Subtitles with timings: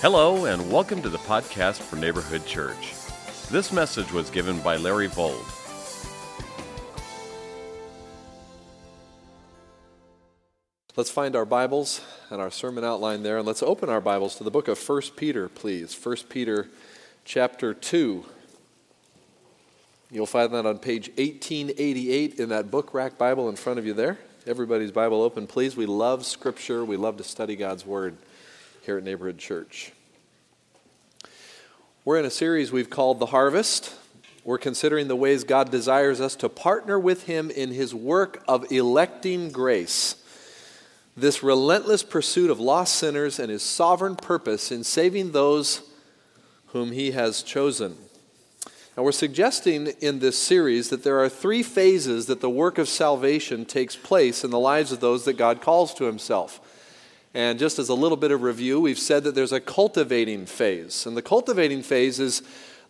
[0.00, 2.94] Hello, and welcome to the podcast for Neighborhood Church.
[3.50, 5.44] This message was given by Larry Vold.
[10.94, 12.00] Let's find our Bibles
[12.30, 15.02] and our sermon outline there, and let's open our Bibles to the book of 1
[15.16, 15.98] Peter, please.
[16.00, 16.68] 1 Peter
[17.24, 18.24] chapter 2.
[20.12, 23.94] You'll find that on page 1888 in that book rack Bible in front of you
[23.94, 24.18] there.
[24.46, 25.76] Everybody's Bible open, please.
[25.76, 28.16] We love Scripture, we love to study God's Word
[28.88, 29.92] here at Neighborhood Church.
[32.08, 33.94] We're in a series we've called The Harvest.
[34.42, 38.72] We're considering the ways God desires us to partner with Him in His work of
[38.72, 40.16] electing grace.
[41.14, 45.82] This relentless pursuit of lost sinners and His sovereign purpose in saving those
[46.68, 47.98] whom He has chosen.
[48.96, 52.88] Now, we're suggesting in this series that there are three phases that the work of
[52.88, 56.58] salvation takes place in the lives of those that God calls to Himself.
[57.34, 61.06] And just as a little bit of review, we've said that there's a cultivating phase.
[61.06, 62.42] And the cultivating phase is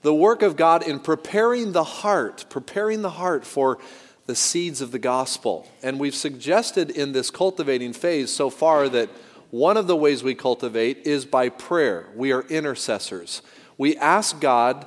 [0.02, 3.78] the work of God in preparing the heart, preparing the heart for
[4.26, 5.66] the seeds of the gospel.
[5.82, 9.08] And we've suggested in this cultivating phase so far that
[9.50, 12.06] one of the ways we cultivate is by prayer.
[12.14, 13.42] We are intercessors.
[13.78, 14.86] We ask God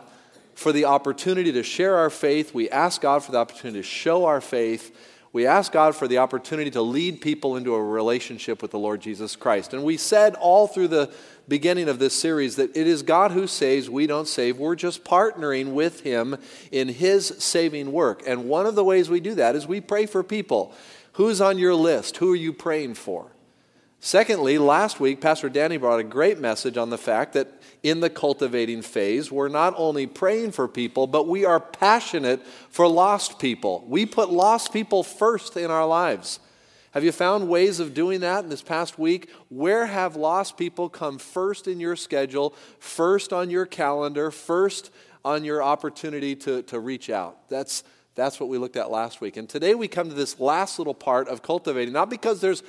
[0.54, 4.26] for the opportunity to share our faith, we ask God for the opportunity to show
[4.26, 4.96] our faith
[5.34, 9.00] we ask God for the opportunity to lead people into a relationship with the Lord
[9.00, 9.74] Jesus Christ.
[9.74, 11.14] And we said all through the
[11.48, 14.58] beginning of this series that it is God who saves, we don't save.
[14.58, 16.36] We're just partnering with Him
[16.72, 18.24] in His saving work.
[18.28, 20.74] And one of the ways we do that is we pray for people.
[21.14, 22.18] Who's on your list?
[22.18, 23.32] Who are you praying for?
[24.04, 28.10] Secondly, last week, Pastor Danny brought a great message on the fact that in the
[28.10, 33.86] cultivating phase, we're not only praying for people, but we are passionate for lost people.
[33.88, 36.40] We put lost people first in our lives.
[36.94, 39.30] Have you found ways of doing that in this past week?
[39.50, 44.90] Where have lost people come first in your schedule, first on your calendar, first
[45.24, 47.48] on your opportunity to, to reach out?
[47.50, 47.84] That's
[48.22, 49.36] that's what we looked at last week.
[49.36, 52.62] And today we come to this last little part of cultivating, not because there's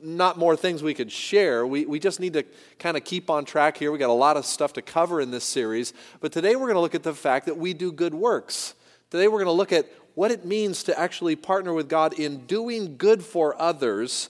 [0.00, 1.66] not more things we could share.
[1.66, 2.44] We, we just need to
[2.78, 3.90] kind of keep on track here.
[3.90, 5.92] We got a lot of stuff to cover in this series.
[6.20, 8.74] But today we're going to look at the fact that we do good works.
[9.10, 12.46] Today we're going to look at what it means to actually partner with God in
[12.46, 14.28] doing good for others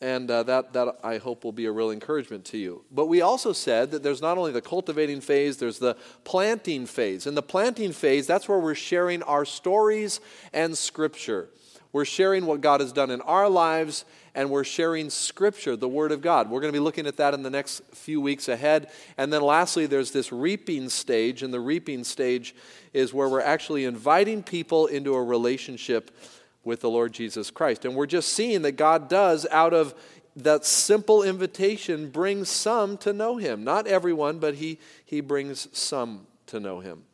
[0.00, 2.84] and uh, that, that I hope will be a real encouragement to you.
[2.90, 7.26] But we also said that there's not only the cultivating phase, there's the planting phase.
[7.26, 10.20] In the planting phase, that's where we're sharing our stories
[10.52, 11.48] and scripture.
[11.92, 16.12] We're sharing what God has done in our lives, and we're sharing scripture, the Word
[16.12, 16.50] of God.
[16.50, 18.90] We're going to be looking at that in the next few weeks ahead.
[19.16, 22.54] And then lastly, there's this reaping stage, and the reaping stage
[22.92, 26.10] is where we're actually inviting people into a relationship
[26.66, 27.84] with the Lord Jesus Christ.
[27.84, 29.94] And we're just seeing that God does, out of
[30.34, 33.64] that simple invitation, bring some to know Him.
[33.64, 37.04] Not everyone, but He, he brings some to know Him.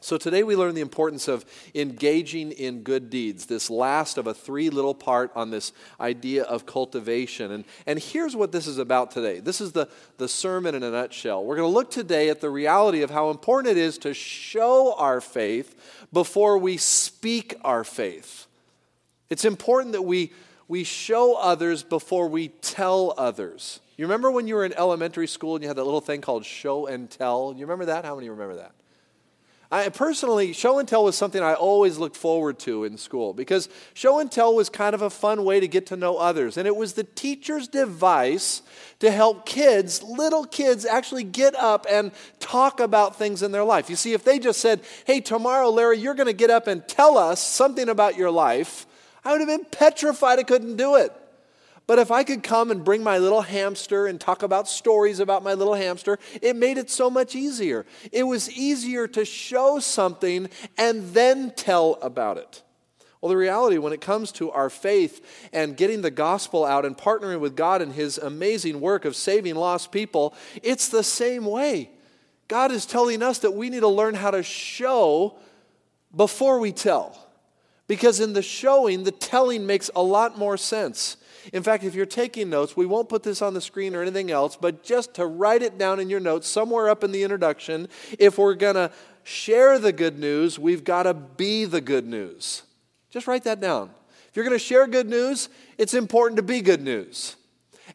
[0.00, 4.34] So today we learn the importance of engaging in good deeds, this last of a
[4.34, 7.50] three little part on this idea of cultivation.
[7.50, 9.40] And, and here's what this is about today.
[9.40, 11.44] This is the, the sermon in a nutshell.
[11.44, 14.94] We're going to look today at the reality of how important it is to show
[14.96, 15.74] our faith
[16.12, 18.45] before we speak our faith.
[19.30, 20.32] It's important that we,
[20.68, 23.80] we show others before we tell others.
[23.96, 26.44] You remember when you were in elementary school and you had that little thing called
[26.44, 27.54] show and tell?
[27.56, 28.04] You remember that?
[28.04, 28.72] How many remember that?
[29.70, 33.68] I personally, show and tell was something I always looked forward to in school because
[33.94, 36.56] show and tell was kind of a fun way to get to know others.
[36.56, 38.62] And it was the teacher's device
[39.00, 43.90] to help kids, little kids, actually get up and talk about things in their life.
[43.90, 46.86] You see, if they just said, hey, tomorrow, Larry, you're going to get up and
[46.86, 48.85] tell us something about your life,
[49.26, 51.12] I would have been petrified I couldn't do it.
[51.88, 55.42] But if I could come and bring my little hamster and talk about stories about
[55.42, 57.86] my little hamster, it made it so much easier.
[58.12, 60.48] It was easier to show something
[60.78, 62.62] and then tell about it.
[63.20, 66.96] Well, the reality when it comes to our faith and getting the gospel out and
[66.96, 71.90] partnering with God in His amazing work of saving lost people, it's the same way.
[72.46, 75.36] God is telling us that we need to learn how to show
[76.14, 77.25] before we tell.
[77.88, 81.16] Because in the showing, the telling makes a lot more sense.
[81.52, 84.30] In fact, if you're taking notes, we won't put this on the screen or anything
[84.30, 87.88] else, but just to write it down in your notes somewhere up in the introduction,
[88.18, 88.90] if we're going to
[89.22, 92.62] share the good news, we've got to be the good news.
[93.10, 93.90] Just write that down.
[94.28, 95.48] If you're going to share good news,
[95.78, 97.36] it's important to be good news.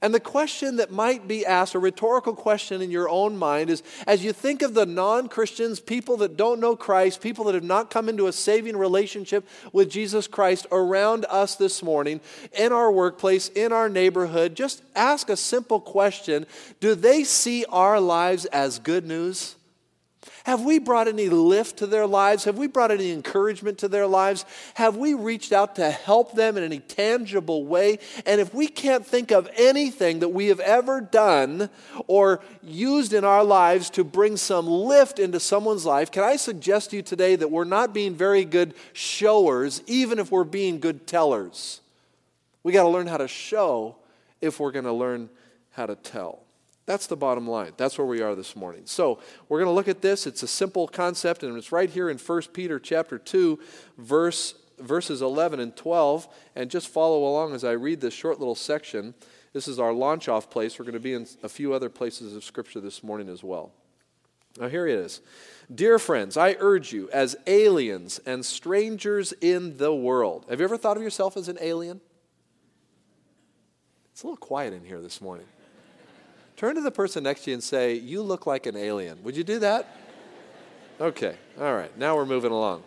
[0.04, 3.84] And the question that might be asked, a rhetorical question in your own mind, is
[4.08, 7.64] as you think of the non Christians, people that don't know Christ, people that have
[7.64, 12.20] not come into a saving relationship with Jesus Christ around us this morning,
[12.58, 16.48] in our workplace, in our neighborhood, just ask a simple question
[16.80, 19.56] Do they see our lives as good news?
[20.44, 22.46] Have we brought any lift to their lives?
[22.46, 24.44] Have we brought any encouragement to their lives?
[24.74, 28.00] Have we reached out to help them in any tangible way?
[28.26, 31.70] And if we can't think of anything that we have ever done
[32.08, 36.90] or used in our lives to bring some lift into someone's life, can I suggest
[36.90, 41.06] to you today that we're not being very good showers, even if we're being good
[41.06, 41.82] tellers?
[42.64, 43.96] We got to learn how to show
[44.42, 45.30] if we're going to learn
[45.72, 46.40] how to tell.
[46.92, 47.72] That's the bottom line.
[47.78, 48.82] That's where we are this morning.
[48.84, 50.28] So, we're going to look at this.
[50.28, 53.58] It's a simple concept and it's right here in 1 Peter chapter 2
[53.98, 58.56] verse verses 11 and 12 and just follow along as I read this short little
[58.56, 59.14] section.
[59.54, 60.78] This is our launch off place.
[60.78, 63.72] We're going to be in a few other places of scripture this morning as well.
[64.60, 65.22] Now here it is.
[65.74, 70.46] Dear friends, I urge you as aliens and strangers in the world.
[70.50, 72.02] Have you ever thought of yourself as an alien?
[74.12, 75.46] It's a little quiet in here this morning.
[76.62, 79.24] Turn to the person next to you and say, You look like an alien.
[79.24, 79.98] Would you do that?
[81.02, 82.84] Okay, all right, now we're moving along.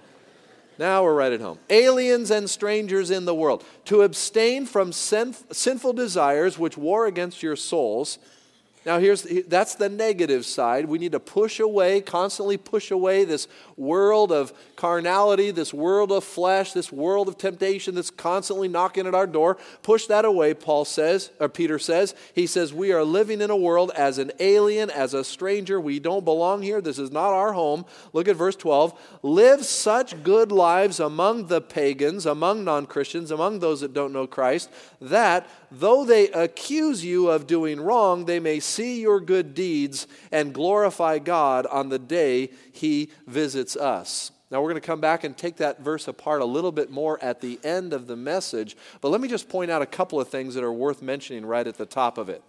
[0.79, 1.59] Now we're right at home.
[1.69, 3.65] Aliens and strangers in the world.
[3.87, 8.19] To abstain from sinful desires which war against your souls
[8.87, 10.85] now, here's that's the negative side.
[10.85, 16.23] We need to push away, constantly push away this world of carnality, this world of
[16.23, 19.57] flesh, this world of temptation that's constantly knocking at our door.
[19.83, 22.15] Push that away, Paul says, or Peter says.
[22.35, 25.81] He says, We are living in a world as an alien, as a stranger.
[25.81, 26.83] We don't belong here.
[26.83, 27.87] This is not our home.
[28.13, 29.19] Look at verse 12.
[29.23, 34.27] Live such good lives among the pagans, among non Christians, among those that don't know
[34.27, 34.69] Christ,
[35.01, 35.49] that
[35.81, 41.19] though they accuse you of doing wrong, they may see your good deeds and glorify
[41.19, 44.31] God on the day he visits us.
[44.51, 47.23] Now, we're going to come back and take that verse apart a little bit more
[47.23, 50.29] at the end of the message, but let me just point out a couple of
[50.29, 52.43] things that are worth mentioning right at the top of it.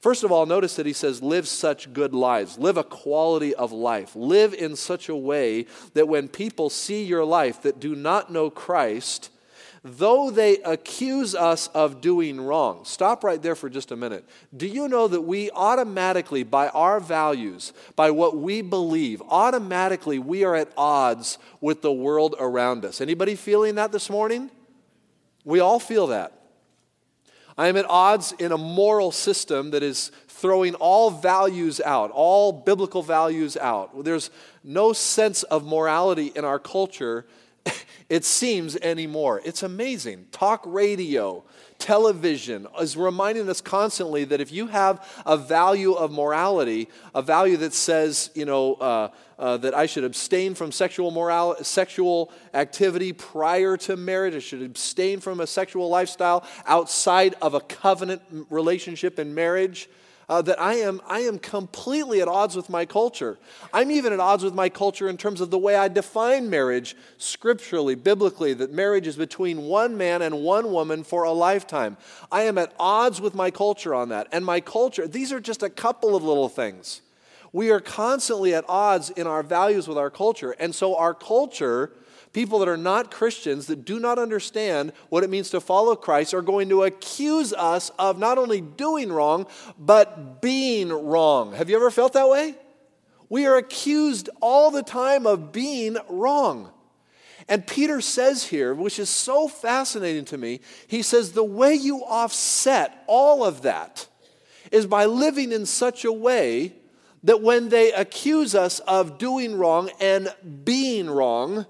[0.00, 2.58] First of all, notice that he says, live such good lives.
[2.58, 4.14] Live a quality of life.
[4.14, 8.50] Live in such a way that when people see your life that do not know
[8.50, 9.30] Christ,
[9.84, 12.84] though they accuse us of doing wrong.
[12.86, 14.24] Stop right there for just a minute.
[14.56, 20.42] Do you know that we automatically, by our values, by what we believe, automatically we
[20.42, 23.02] are at odds with the world around us?
[23.02, 24.50] Anybody feeling that this morning?
[25.44, 26.32] We all feel that.
[27.58, 32.52] I am at odds in a moral system that is throwing all values out, all
[32.52, 34.02] biblical values out.
[34.02, 34.30] There's
[34.64, 37.26] no sense of morality in our culture
[38.08, 39.40] it seems anymore.
[39.44, 40.26] It's amazing.
[40.30, 41.44] Talk radio,
[41.78, 47.56] television is reminding us constantly that if you have a value of morality, a value
[47.58, 49.08] that says, you know, uh,
[49.38, 54.34] uh, that I should abstain from sexual moral, sexual activity prior to marriage.
[54.34, 59.88] I should abstain from a sexual lifestyle outside of a covenant relationship in marriage
[60.28, 63.38] uh, that I am, I am completely at odds with my culture.
[63.72, 66.96] I'm even at odds with my culture in terms of the way I define marriage
[67.18, 71.96] scripturally, biblically, that marriage is between one man and one woman for a lifetime.
[72.32, 74.28] I am at odds with my culture on that.
[74.32, 77.00] And my culture, these are just a couple of little things.
[77.52, 80.56] We are constantly at odds in our values with our culture.
[80.58, 81.92] And so our culture
[82.34, 86.34] people that are not Christians, that do not understand what it means to follow Christ,
[86.34, 89.46] are going to accuse us of not only doing wrong,
[89.78, 91.54] but being wrong.
[91.54, 92.56] Have you ever felt that way?
[93.30, 96.70] We are accused all the time of being wrong.
[97.48, 102.02] And Peter says here, which is so fascinating to me, he says, the way you
[102.04, 104.08] offset all of that
[104.72, 106.74] is by living in such a way
[107.22, 111.66] that when they accuse us of doing wrong and being wrong,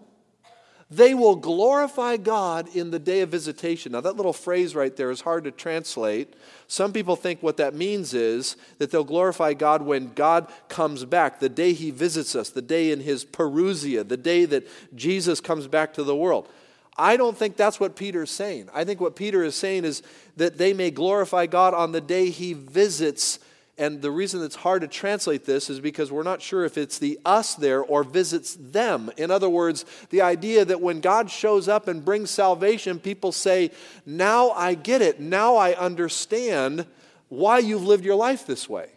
[0.97, 3.93] they will glorify God in the day of visitation.
[3.93, 6.35] Now, that little phrase right there is hard to translate.
[6.69, 11.41] Some people think what that means is that they'll glorify God when God comes back,
[11.41, 15.67] the day He visits us, the day in His parousia, the day that Jesus comes
[15.67, 16.49] back to the world.
[16.97, 18.69] I don't think that's what Peter's saying.
[18.73, 20.03] I think what Peter is saying is
[20.37, 23.41] that they may glorify God on the day He visits
[23.77, 26.99] and the reason it's hard to translate this is because we're not sure if it's
[26.99, 29.11] the us there or visits them.
[29.17, 33.73] In other words, the idea that when God shows up and brings salvation, people say,
[34.07, 35.19] Now I get it.
[35.19, 36.87] Now I understand
[37.29, 38.91] why you've lived your life this way.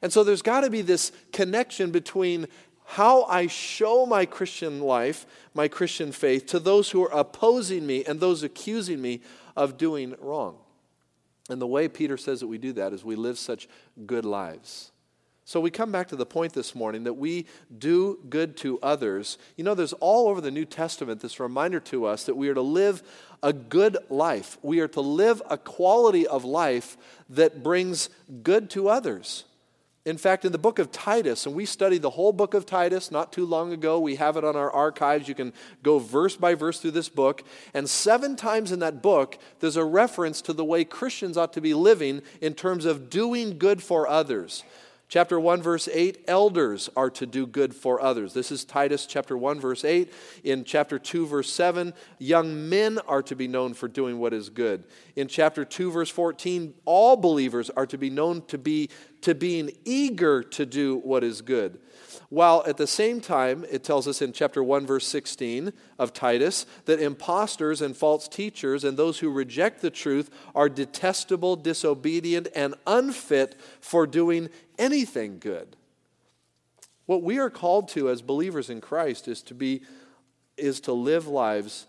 [0.00, 2.46] And so there's got to be this connection between
[2.86, 8.02] how I show my Christian life, my Christian faith, to those who are opposing me
[8.06, 9.20] and those accusing me
[9.54, 10.56] of doing wrong.
[11.48, 13.68] And the way Peter says that we do that is we live such
[14.06, 14.92] good lives.
[15.48, 17.46] So we come back to the point this morning that we
[17.78, 19.38] do good to others.
[19.56, 22.54] You know, there's all over the New Testament this reminder to us that we are
[22.54, 23.02] to live
[23.42, 24.58] a good life.
[24.60, 26.98] We are to live a quality of life
[27.30, 28.10] that brings
[28.42, 29.44] good to others.
[30.08, 33.10] In fact, in the book of Titus, and we studied the whole book of Titus
[33.10, 35.28] not too long ago, we have it on our archives.
[35.28, 37.42] You can go verse by verse through this book.
[37.74, 41.60] And seven times in that book, there's a reference to the way Christians ought to
[41.60, 44.64] be living in terms of doing good for others.
[45.10, 48.34] Chapter 1, verse 8, elders are to do good for others.
[48.34, 50.12] This is Titus chapter 1, verse 8.
[50.44, 54.50] In chapter 2, verse 7, young men are to be known for doing what is
[54.50, 54.84] good.
[55.16, 59.70] In chapter 2, verse 14, all believers are to be known to be to being
[59.84, 61.80] eager to do what is good.
[62.28, 66.66] While at the same time, it tells us in chapter 1, verse 16 of Titus,
[66.84, 72.74] that impostors and false teachers and those who reject the truth are detestable, disobedient, and
[72.86, 75.76] unfit for doing anything good.
[77.06, 79.82] What we are called to as believers in Christ is to be
[80.56, 81.86] is to live lives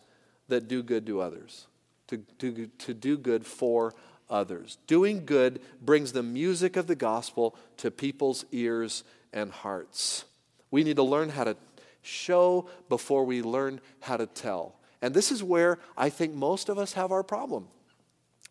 [0.47, 1.67] that do good to others,
[2.07, 3.93] to, to, to do good for
[4.29, 4.77] others.
[4.87, 9.03] Doing good brings the music of the gospel to people's ears
[9.33, 10.25] and hearts.
[10.71, 11.57] We need to learn how to
[12.01, 14.75] show before we learn how to tell.
[15.01, 17.67] And this is where I think most of us have our problem.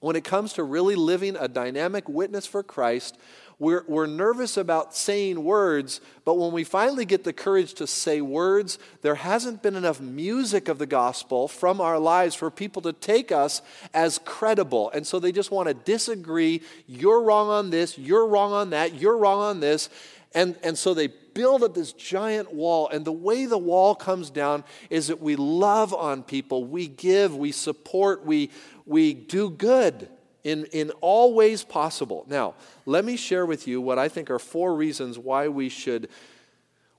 [0.01, 3.19] When it comes to really living a dynamic witness for Christ,
[3.61, 8.21] we're, we're nervous about saying words, but when we finally get the courage to say
[8.21, 12.93] words, there hasn't been enough music of the gospel from our lives for people to
[12.93, 13.61] take us
[13.93, 14.91] as credible.
[14.91, 16.63] And so they just want to disagree.
[16.87, 19.91] You're wrong on this, you're wrong on that, you're wrong on this.
[20.35, 22.89] And, and so they build up this giant wall.
[22.91, 27.35] And the way the wall comes down is that we love on people, we give,
[27.35, 28.51] we support, we,
[28.87, 30.09] we do good
[30.45, 32.25] in, in all ways possible.
[32.29, 32.55] Now,
[32.87, 36.09] let me share with you what I think are four reasons why we should,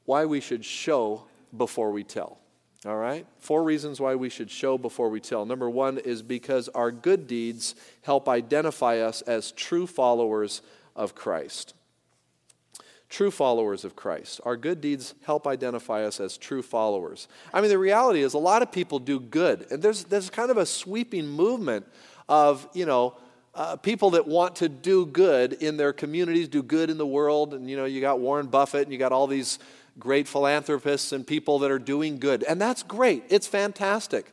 [0.05, 1.23] why we should show
[1.55, 2.37] before we tell.
[2.85, 3.25] All right?
[3.39, 5.45] Four reasons why we should show before we tell.
[5.45, 10.61] Number one is because our good deeds help identify us as true followers
[10.95, 11.73] of Christ.
[13.09, 14.39] True followers of Christ.
[14.45, 17.27] Our good deeds help identify us as true followers.
[17.53, 20.51] I mean, the reality is a lot of people do good, and there's, there's kind
[20.51, 21.87] of a sweeping movement
[22.29, 23.17] of, you know,
[23.55, 27.53] uh, people that want to do good in their communities, do good in the world.
[27.53, 29.59] And, you know, you got Warren Buffett and you got all these
[29.97, 32.43] great philanthropists and people that are doing good.
[32.43, 34.31] And that's great, it's fantastic.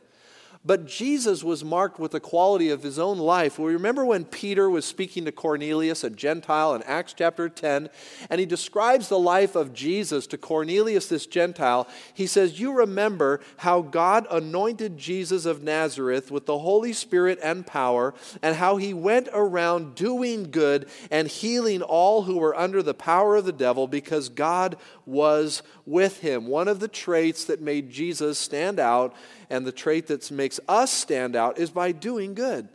[0.67, 3.57] But Jesus was marked with the quality of his own life.
[3.57, 7.87] We remember when Peter was speaking to Cornelius, a Gentile, in Acts chapter 10,
[8.29, 11.87] and he describes the life of Jesus to Cornelius, this Gentile.
[12.13, 17.65] He says, You remember how God anointed Jesus of Nazareth with the Holy Spirit and
[17.65, 22.93] power, and how he went around doing good and healing all who were under the
[22.93, 26.45] power of the devil because God was with him.
[26.45, 29.15] One of the traits that made Jesus stand out
[29.49, 32.69] and the trait that makes us stand out is by doing good.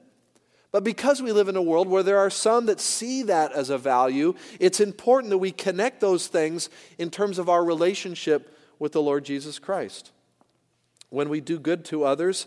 [0.71, 3.69] But because we live in a world where there are some that see that as
[3.69, 8.93] a value, it's important that we connect those things in terms of our relationship with
[8.93, 10.12] the Lord Jesus Christ.
[11.11, 12.47] When we do good to others,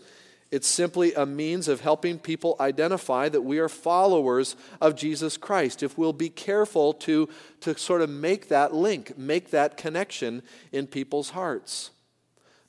[0.50, 5.82] it's simply a means of helping people identify that we are followers of Jesus Christ.
[5.82, 7.28] If we'll be careful to,
[7.60, 10.42] to sort of make that link, make that connection
[10.72, 11.90] in people's hearts.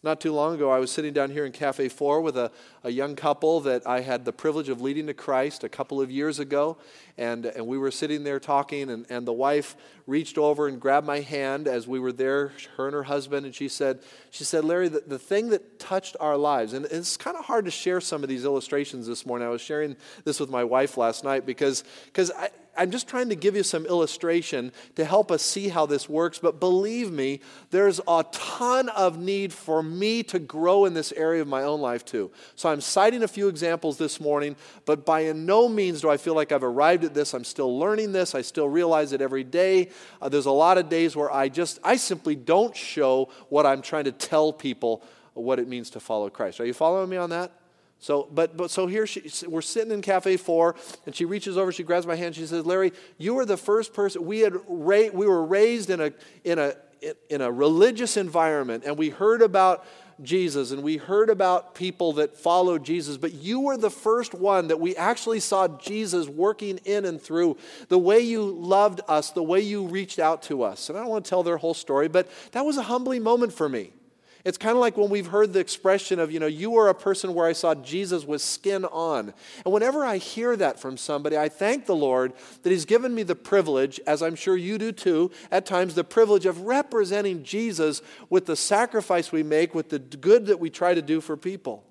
[0.04, 2.52] Not too long ago, I was sitting down here in Cafe 4 with a,
[2.84, 6.12] a young couple that I had the privilege of leading to Christ a couple of
[6.12, 6.78] years ago.
[7.18, 9.76] And, and we were sitting there talking, and, and the wife
[10.06, 13.56] reached over and grabbed my hand as we were there, her and her husband, and
[13.56, 14.00] she said,
[14.30, 17.66] she said Larry, the, the thing that touched our lives, and it's kind of hard
[17.66, 19.48] to share some of these illustrations this morning.
[19.48, 23.30] I was sharing this with my wife last night because because I, I'm just trying
[23.30, 26.40] to give you some illustration to help us see how this works.
[26.40, 27.42] But believe me,
[27.72, 31.82] there's a ton of need for me to grow in this area of my own
[31.82, 32.32] life too.
[32.56, 34.56] So I'm citing a few examples this morning,
[34.86, 37.34] but by no means do I feel like I've arrived at this.
[37.34, 38.36] I'm still learning this.
[38.36, 39.90] I still realize it every day.
[40.22, 43.82] Uh, there's a lot of days where I just, I simply don't show what I'm
[43.82, 45.04] trying to tell people
[45.34, 46.60] what it means to follow Christ.
[46.60, 47.52] Are you following me on that?
[48.00, 50.76] So, but, but so here she, we're sitting in Cafe 4,
[51.06, 53.94] and she reaches over, she grabs my hand, she says, Larry, you were the first
[53.94, 56.14] person, we, had ra- we were raised in a,
[56.44, 56.76] in, a,
[57.30, 59.86] in a religious environment, and we heard about
[60.22, 64.68] Jesus, and we heard about people that followed Jesus, but you were the first one
[64.68, 67.58] that we actually saw Jesus working in and through.
[67.90, 70.90] The way you loved us, the way you reached out to us.
[70.90, 73.54] And I don't want to tell their whole story, but that was a humbling moment
[73.54, 73.92] for me.
[74.46, 76.94] It's kind of like when we've heard the expression of, you know, you are a
[76.94, 79.34] person where I saw Jesus with skin on.
[79.66, 83.24] And whenever I hear that from somebody, I thank the Lord that He's given me
[83.24, 88.02] the privilege, as I'm sure you do too, at times, the privilege of representing Jesus
[88.30, 91.87] with the sacrifice we make, with the good that we try to do for people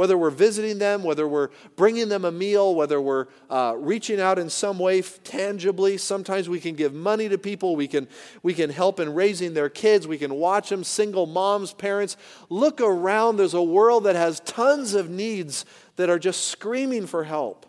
[0.00, 4.38] whether we're visiting them, whether we're bringing them a meal, whether we're uh, reaching out
[4.38, 5.98] in some way tangibly.
[5.98, 8.08] Sometimes we can give money to people, we can,
[8.42, 12.16] we can help in raising their kids, we can watch them, single moms, parents.
[12.48, 15.66] Look around, there's a world that has tons of needs
[15.96, 17.66] that are just screaming for help.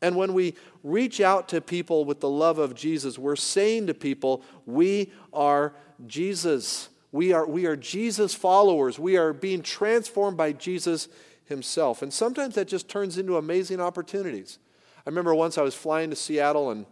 [0.00, 3.92] And when we reach out to people with the love of Jesus, we're saying to
[3.92, 5.74] people, we are
[6.06, 6.88] Jesus.
[7.12, 8.98] We are, we are Jesus followers.
[8.98, 11.08] We are being transformed by Jesus
[11.46, 12.02] himself.
[12.02, 14.58] And sometimes that just turns into amazing opportunities.
[15.06, 16.86] I remember once I was flying to Seattle and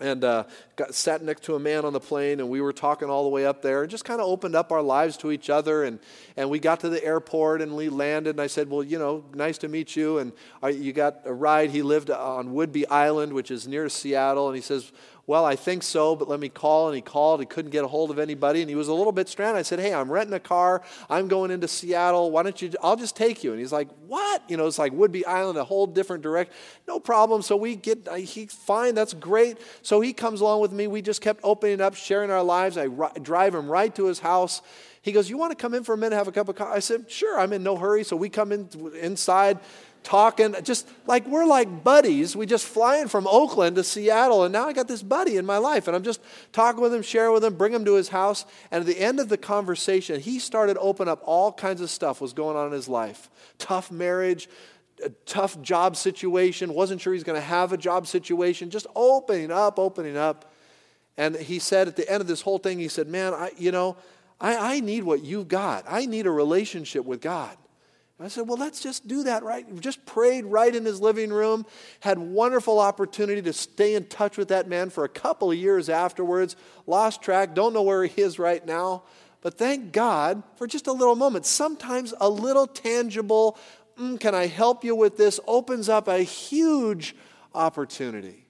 [0.00, 0.44] and uh,
[0.76, 3.28] got, sat next to a man on the plane and we were talking all the
[3.28, 5.98] way up there and just kind of opened up our lives to each other and,
[6.36, 9.24] and we got to the airport and we landed and i said well you know
[9.34, 13.32] nice to meet you and uh, you got a ride he lived on whidbey island
[13.32, 14.92] which is near seattle and he says
[15.28, 16.88] well, I think so, but let me call.
[16.88, 17.40] And he called.
[17.40, 18.62] He couldn't get a hold of anybody.
[18.62, 19.58] And he was a little bit stranded.
[19.58, 20.80] I said, Hey, I'm renting a car.
[21.10, 22.30] I'm going into Seattle.
[22.30, 22.72] Why don't you?
[22.82, 23.50] I'll just take you.
[23.50, 24.42] And he's like, What?
[24.48, 26.54] You know, it's like Whidbey Island, a whole different direction.
[26.86, 27.42] No problem.
[27.42, 28.94] So we get, uh, he's fine.
[28.94, 29.58] That's great.
[29.82, 30.86] So he comes along with me.
[30.86, 32.78] We just kept opening up, sharing our lives.
[32.78, 32.86] I
[33.20, 34.62] drive him right to his house.
[35.02, 36.76] He goes, You want to come in for a minute, have a cup of coffee?
[36.76, 38.04] I said, Sure, I'm in no hurry.
[38.04, 38.68] So we come in
[39.00, 39.58] inside
[40.02, 42.34] talking, just like we're like buddies.
[42.34, 45.58] We just flying from Oakland to Seattle, and now I got this buddy in my
[45.58, 46.20] life, and I'm just
[46.52, 48.44] talking with him, sharing with him, bring him to his house.
[48.70, 52.20] And at the end of the conversation, he started open up all kinds of stuff
[52.20, 53.28] was going on in his life.
[53.58, 54.48] Tough marriage,
[55.04, 59.50] a tough job situation, wasn't sure he's going to have a job situation, just opening
[59.50, 60.52] up, opening up.
[61.16, 63.72] And he said at the end of this whole thing, he said, Man, I, you
[63.72, 63.96] know,
[64.40, 65.84] I, I need what you've got.
[65.88, 67.56] I need a relationship with God.
[68.20, 69.80] I said, well, let's just do that, right?
[69.80, 71.64] Just prayed right in his living room,
[72.00, 75.88] had wonderful opportunity to stay in touch with that man for a couple of years
[75.88, 79.04] afterwards, lost track, don't know where he is right now.
[79.40, 81.46] But thank God for just a little moment.
[81.46, 83.56] Sometimes a little tangible,
[83.96, 87.14] mm, can I help you with this, opens up a huge
[87.54, 88.48] opportunity.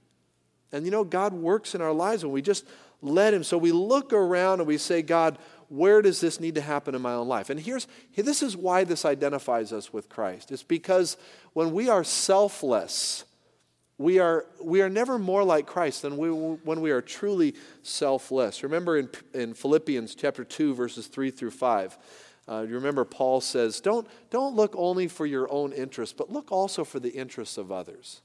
[0.72, 2.64] And you know, God works in our lives when we just
[3.02, 3.44] let Him.
[3.44, 7.02] So we look around and we say, God, where does this need to happen in
[7.02, 7.50] my own life?
[7.50, 10.50] And here's this is why this identifies us with Christ.
[10.50, 11.16] It's because
[11.52, 13.24] when we are selfless,
[13.98, 18.62] we are, we are never more like Christ than we, when we are truly selfless.
[18.62, 21.98] Remember in, in Philippians chapter 2, verses 3 through 5.
[22.48, 26.50] Uh, you remember Paul says, don't, don't look only for your own interests, but look
[26.50, 28.22] also for the interests of others.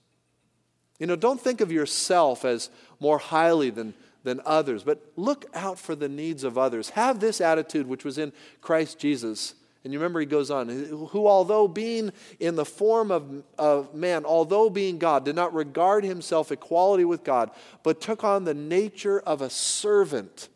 [0.99, 5.77] You know, don't think of yourself as more highly than, than others, but look out
[5.77, 6.91] for the needs of others.
[6.91, 8.31] Have this attitude which was in
[8.61, 9.55] Christ Jesus.
[9.83, 14.23] And you remember he goes on, who, although being in the form of, of man,
[14.23, 17.51] although being God, did not regard himself equality with God,
[17.83, 20.47] but took on the nature of a servant.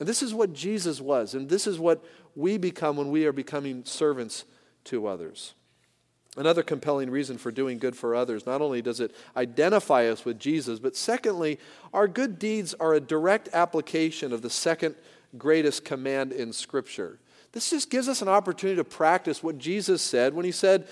[0.00, 2.02] And this is what Jesus was, and this is what
[2.34, 4.44] we become when we are becoming servants
[4.84, 5.54] to others.
[6.36, 10.40] Another compelling reason for doing good for others, not only does it identify us with
[10.40, 11.60] Jesus, but secondly,
[11.92, 14.96] our good deeds are a direct application of the second
[15.38, 17.18] greatest command in Scripture.
[17.52, 20.88] This just gives us an opportunity to practice what Jesus said when he said,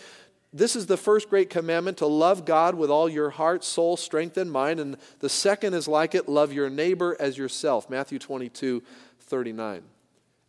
[0.52, 4.36] This is the first great commandment to love God with all your heart, soul, strength,
[4.36, 4.78] and mind.
[4.78, 7.90] And the second is like it love your neighbor as yourself.
[7.90, 8.80] Matthew 22,
[9.18, 9.82] 39.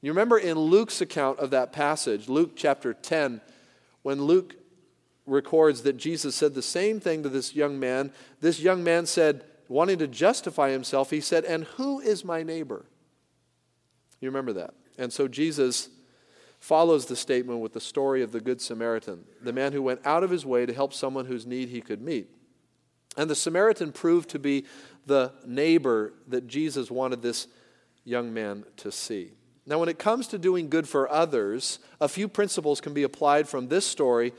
[0.01, 3.41] You remember in Luke's account of that passage, Luke chapter 10,
[4.03, 4.53] when Luke
[5.25, 8.12] records that Jesus said the same thing to this young man.
[8.41, 12.86] This young man said, wanting to justify himself, he said, And who is my neighbor?
[14.19, 14.73] You remember that.
[14.97, 15.89] And so Jesus
[16.59, 20.23] follows the statement with the story of the Good Samaritan, the man who went out
[20.23, 22.29] of his way to help someone whose need he could meet.
[23.17, 24.65] And the Samaritan proved to be
[25.05, 27.47] the neighbor that Jesus wanted this
[28.05, 29.31] young man to see.
[29.65, 33.47] Now, when it comes to doing good for others, a few principles can be applied
[33.47, 34.33] from this story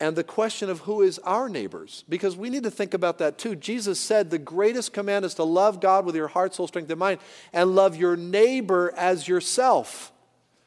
[0.00, 3.36] and the question of who is our neighbors, because we need to think about that
[3.36, 3.54] too.
[3.54, 6.98] Jesus said the greatest command is to love God with your heart, soul, strength, and
[6.98, 7.20] mind,
[7.52, 10.10] and love your neighbor as yourself.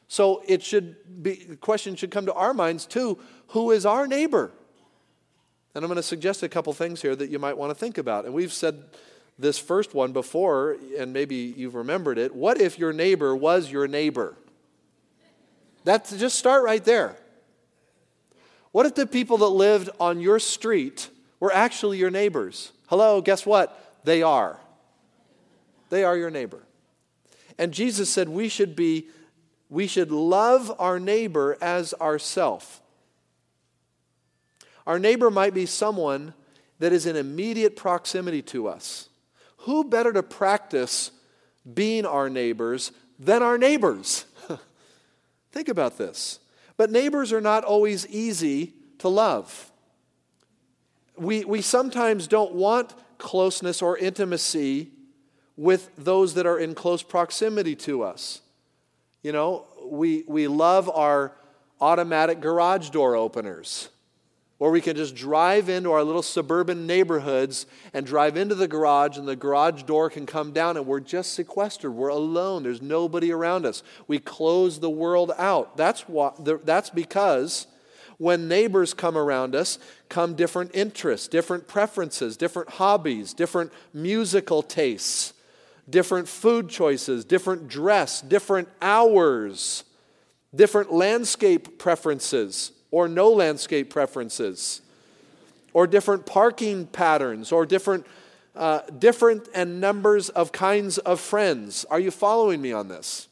[0.06, 3.18] So it should be, the question should come to our minds too
[3.48, 4.50] who is our neighbor?
[5.74, 7.98] And I'm going to suggest a couple things here that you might want to think
[7.98, 8.24] about.
[8.24, 8.84] And we've said
[9.38, 12.34] this first one before, and maybe you've remembered it.
[12.34, 14.36] What if your neighbor was your neighbor?
[15.82, 17.16] That's just start right there.
[18.74, 21.08] What if the people that lived on your street
[21.38, 22.72] were actually your neighbors?
[22.88, 24.00] Hello, guess what?
[24.02, 24.58] They are.
[25.90, 26.60] They are your neighbor.
[27.56, 29.06] And Jesus said we should be
[29.70, 32.82] we should love our neighbor as ourself.
[34.88, 36.34] Our neighbor might be someone
[36.80, 39.08] that is in immediate proximity to us.
[39.58, 41.12] Who better to practice
[41.74, 44.24] being our neighbors than our neighbors?
[45.52, 46.40] Think about this.
[46.76, 49.70] But neighbors are not always easy to love.
[51.16, 54.90] We, we sometimes don't want closeness or intimacy
[55.56, 58.40] with those that are in close proximity to us.
[59.22, 61.32] You know, we, we love our
[61.80, 63.88] automatic garage door openers.
[64.60, 69.18] Or we can just drive into our little suburban neighborhoods and drive into the garage,
[69.18, 71.92] and the garage door can come down, and we're just sequestered.
[71.92, 72.62] We're alone.
[72.62, 73.82] There's nobody around us.
[74.06, 75.76] We close the world out.
[75.76, 77.66] That's, why, that's because
[78.18, 85.32] when neighbors come around us, come different interests, different preferences, different hobbies, different musical tastes,
[85.90, 89.82] different food choices, different dress, different hours,
[90.54, 94.80] different landscape preferences or no landscape preferences,
[95.72, 98.06] or different parking patterns, or different,
[98.54, 101.84] uh, different and numbers of kinds of friends.
[101.90, 103.26] Are you following me on this?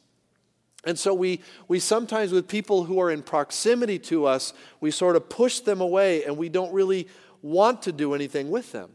[0.82, 5.14] And so we, we sometimes, with people who are in proximity to us, we sort
[5.14, 7.06] of push them away and we don't really
[7.40, 8.90] want to do anything with them.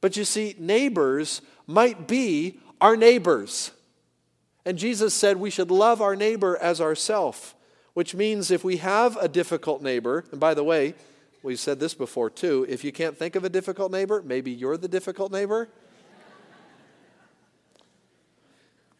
[0.00, 3.72] But you see, neighbors might be our neighbors.
[4.64, 7.55] And Jesus said we should love our neighbor as ourself
[7.96, 10.92] which means if we have a difficult neighbor, and by the way,
[11.42, 14.76] we've said this before too, if you can't think of a difficult neighbor, maybe you're
[14.76, 15.66] the difficult neighbor.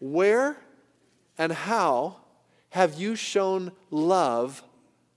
[0.00, 0.56] Where
[1.36, 2.16] and how
[2.70, 4.62] have you shown love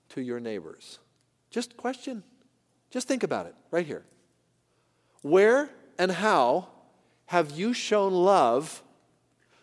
[0.10, 1.00] to your neighbors?
[1.50, 2.24] Just question.
[2.92, 4.04] Just think about it right here.
[5.22, 6.68] Where and how
[7.28, 8.84] have you shown love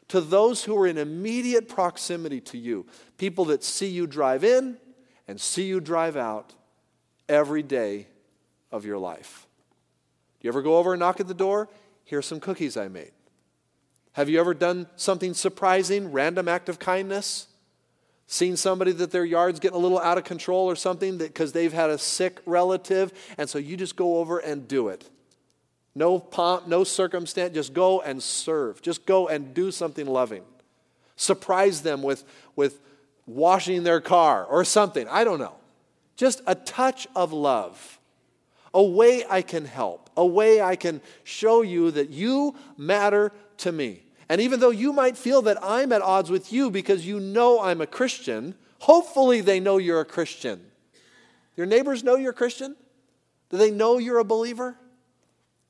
[0.09, 2.87] to those who are in immediate proximity to you,
[3.19, 4.79] people that see you drive in
[5.27, 6.53] and see you drive out
[7.29, 8.07] every day
[8.71, 9.47] of your life.
[10.40, 11.69] Do you ever go over and knock at the door?
[12.05, 13.12] Here's some cookies I made.
[14.12, 17.49] Have you ever done something surprising, random act of kindness?
[18.29, 21.73] Seen somebody that their yard's getting a little out of control or something because they've
[21.73, 25.09] had a sick relative, and so you just go over and do it.
[25.97, 27.55] No pomp, no circumstance.
[27.55, 28.83] Just go and serve.
[28.83, 30.43] Just go and do something loving.
[31.17, 32.23] Surprise them with,
[32.55, 32.83] with
[33.25, 35.09] washing their car or something.
[35.09, 35.55] I don't know.
[36.15, 37.99] Just a touch of love.
[38.75, 40.11] A way I can help.
[40.19, 44.03] A way I can show you that you matter to me.
[44.29, 47.63] And even though you might feel that I'm at odds with you because you know
[47.63, 50.61] I'm a Christian, hopefully they know you're a Christian.
[51.57, 52.77] Your neighbors know you're a Christian?
[53.49, 54.77] Do they know you're a believer?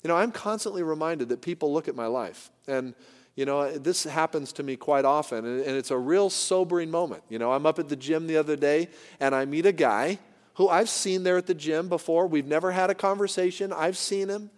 [0.07, 2.53] You know, I'm constantly reminded that people look at my life.
[2.69, 2.95] And,
[3.35, 5.45] you know, this happens to me quite often.
[5.45, 7.25] And, it's a real sobering moment.
[7.29, 8.88] You know, I'm up at the gym the other day
[9.19, 10.21] and I meet a guy
[10.55, 12.29] who I've seen there at the gym before.
[12.29, 13.73] We've never had a conversation.
[13.73, 14.51] I've seen him.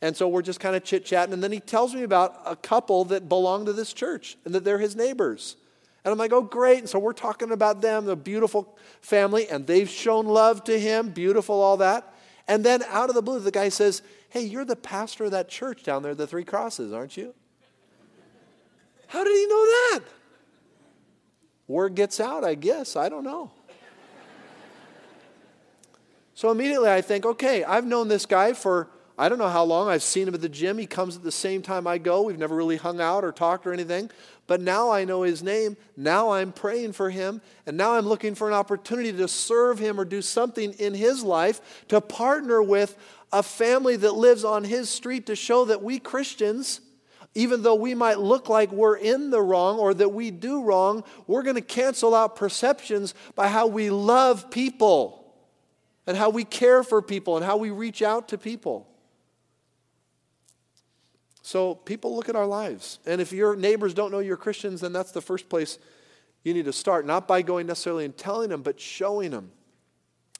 [0.00, 1.32] And so we're just kind of chit chatting.
[1.32, 4.62] And then he tells me about a couple that belong to this church and that
[4.62, 5.56] they're his neighbors.
[6.04, 6.78] And I'm like, oh, great.
[6.78, 11.08] And so we're talking about them, the beautiful family, and they've shown love to him,
[11.08, 12.14] beautiful, all that.
[12.46, 15.50] And then out of the blue, the guy says, Hey, you're the pastor of that
[15.50, 17.34] church down there, the Three Crosses, aren't you?
[19.08, 20.00] How did he know that?
[21.68, 22.96] Word gets out, I guess.
[22.96, 23.50] I don't know.
[26.32, 29.88] So immediately I think, okay, I've known this guy for I don't know how long.
[29.88, 30.78] I've seen him at the gym.
[30.78, 32.22] He comes at the same time I go.
[32.22, 34.10] We've never really hung out or talked or anything.
[34.46, 35.76] But now I know his name.
[35.94, 37.42] Now I'm praying for him.
[37.66, 41.22] And now I'm looking for an opportunity to serve him or do something in his
[41.22, 42.96] life to partner with
[43.32, 46.80] a family that lives on his street to show that we Christians,
[47.34, 51.02] even though we might look like we're in the wrong or that we do wrong,
[51.26, 55.34] we're going to cancel out perceptions by how we love people
[56.06, 58.86] and how we care for people and how we reach out to people.
[61.40, 62.98] So people look at our lives.
[63.06, 65.78] And if your neighbors don't know you're Christians, then that's the first place
[66.44, 67.06] you need to start.
[67.06, 69.50] Not by going necessarily and telling them, but showing them.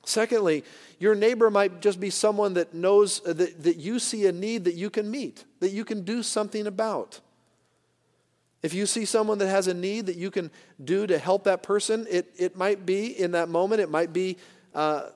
[0.05, 0.65] Secondly,
[0.99, 4.65] your neighbor might just be someone that knows uh, that, that you see a need
[4.65, 7.21] that you can meet, that you can do something about.
[8.63, 10.51] If you see someone that has a need that you can
[10.83, 14.37] do to help that person, it, it might be in that moment, it might be
[14.75, 15.09] uh,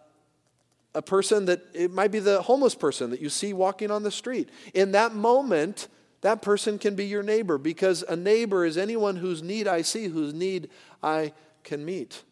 [0.94, 4.10] a person that it might be the homeless person that you see walking on the
[4.10, 4.48] street.
[4.74, 5.88] In that moment,
[6.22, 10.06] that person can be your neighbor because a neighbor is anyone whose need I see,
[10.08, 10.70] whose need
[11.02, 12.22] I can meet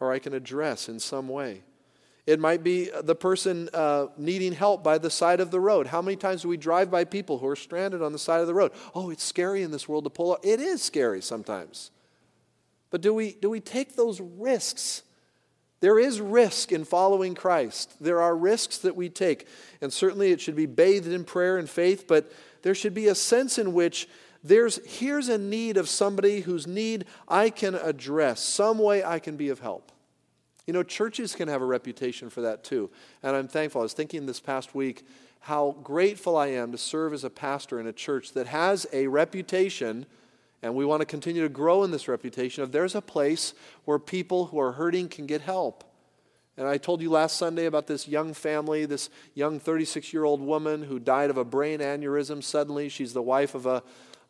[0.00, 1.62] or I can address in some way.
[2.26, 5.86] It might be the person uh, needing help by the side of the road.
[5.86, 8.48] How many times do we drive by people who are stranded on the side of
[8.48, 8.72] the road?
[8.94, 10.44] Oh, it's scary in this world to pull up.
[10.44, 11.92] It is scary sometimes.
[12.90, 15.04] But do we, do we take those risks?
[15.80, 17.94] There is risk in following Christ.
[18.00, 19.46] There are risks that we take.
[19.80, 22.32] And certainly it should be bathed in prayer and faith, but
[22.62, 24.08] there should be a sense in which
[24.46, 29.36] there's here's a need of somebody whose need I can address, some way I can
[29.36, 29.92] be of help.
[30.66, 32.90] You know, churches can have a reputation for that too.
[33.22, 33.80] And I'm thankful.
[33.80, 35.04] I was thinking this past week
[35.40, 39.06] how grateful I am to serve as a pastor in a church that has a
[39.06, 40.04] reputation,
[40.60, 43.54] and we want to continue to grow in this reputation of there's a place
[43.84, 45.84] where people who are hurting can get help.
[46.56, 50.40] And I told you last Sunday about this young family, this young 36 year old
[50.40, 52.88] woman who died of a brain aneurysm suddenly.
[52.88, 53.82] She's the wife of a,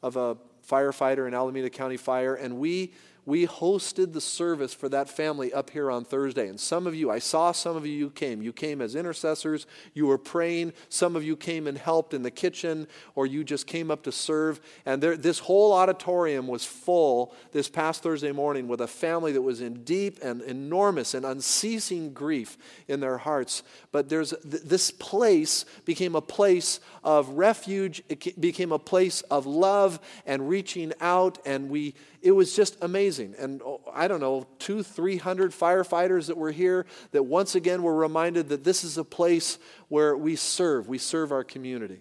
[0.02, 0.37] of a
[0.68, 2.35] firefighter in Alameda County Fire.
[2.35, 2.92] And we
[3.26, 6.46] we hosted the service for that family up here on Thursday.
[6.46, 8.40] And some of you, I saw some of you, you came.
[8.40, 10.72] You came as intercessors, you were praying.
[10.88, 12.86] Some of you came and helped in the kitchen,
[13.16, 14.60] or you just came up to serve.
[14.86, 19.42] And there, this whole auditorium was full this past Thursday morning with a family that
[19.42, 23.64] was in deep and enormous and unceasing grief in their hearts.
[23.90, 29.98] But there's, this place became a place of refuge, it became a place of love
[30.26, 33.35] and reaching out, and we it was just amazing.
[33.38, 37.83] And oh, I don't know, two, three hundred firefighters that were here that once again
[37.83, 42.00] were reminded that this is a place where we serve, we serve our community.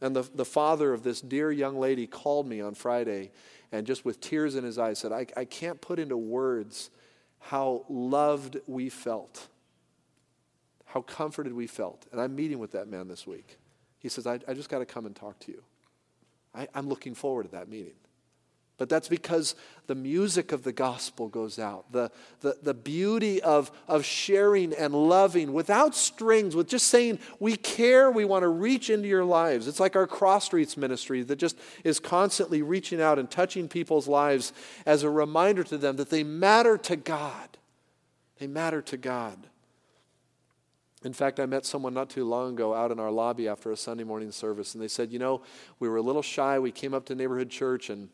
[0.00, 3.30] And the, the father of this dear young lady called me on Friday
[3.72, 6.90] and just with tears in his eyes said, I, I can't put into words
[7.40, 9.48] how loved we felt,
[10.84, 12.06] how comforted we felt.
[12.12, 13.58] And I'm meeting with that man this week.
[13.98, 15.62] He says, I, I just got to come and talk to you.
[16.54, 17.94] I, I'm looking forward to that meeting.
[18.76, 19.54] But that's because
[19.86, 21.92] the music of the gospel goes out.
[21.92, 22.10] The,
[22.40, 28.10] the, the beauty of, of sharing and loving without strings, with just saying, we care,
[28.10, 29.68] we want to reach into your lives.
[29.68, 34.08] It's like our Cross Streets ministry that just is constantly reaching out and touching people's
[34.08, 34.52] lives
[34.86, 37.58] as a reminder to them that they matter to God.
[38.40, 39.38] They matter to God.
[41.04, 43.76] In fact, I met someone not too long ago out in our lobby after a
[43.76, 45.42] Sunday morning service, and they said, You know,
[45.78, 46.58] we were a little shy.
[46.58, 48.08] We came up to neighborhood church and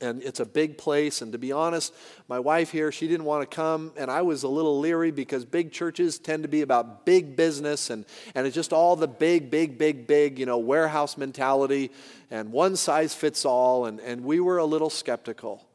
[0.00, 1.22] and it's a big place.
[1.22, 1.94] And to be honest,
[2.28, 5.44] my wife here, she didn't want to come, and I was a little leery because
[5.44, 9.50] big churches tend to be about big business and, and it's just all the big,
[9.50, 11.90] big, big, big, you know, warehouse mentality
[12.30, 13.86] and one size fits all.
[13.86, 15.66] And, and we were a little skeptical.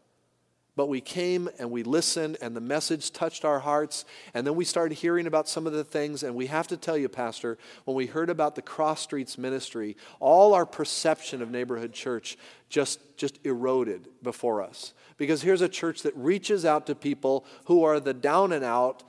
[0.76, 4.04] But we came and we listened, and the message touched our hearts.
[4.34, 6.22] And then we started hearing about some of the things.
[6.22, 9.96] And we have to tell you, Pastor, when we heard about the Cross Streets ministry,
[10.20, 12.38] all our perception of neighborhood church
[12.70, 14.94] just, just eroded before us.
[15.18, 19.04] Because here's a church that reaches out to people who are the down and out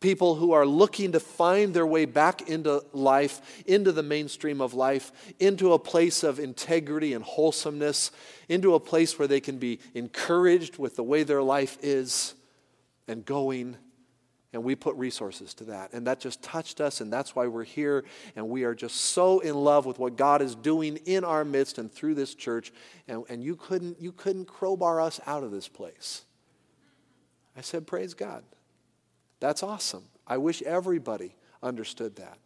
[0.00, 4.74] people who are looking to find their way back into life, into the mainstream of
[4.74, 8.10] life, into a place of integrity and wholesomeness,
[8.48, 12.34] into a place where they can be encouraged with the way their life is
[13.06, 13.76] and going.
[14.52, 15.92] And we put resources to that.
[15.92, 18.04] And that just touched us, and that's why we're here.
[18.34, 21.76] And we are just so in love with what God is doing in our midst
[21.76, 22.72] and through this church.
[23.08, 26.24] And, and you, couldn't, you couldn't crowbar us out of this place.
[27.56, 28.42] I said, Praise God.
[29.40, 30.04] That's awesome.
[30.26, 32.38] I wish everybody understood that.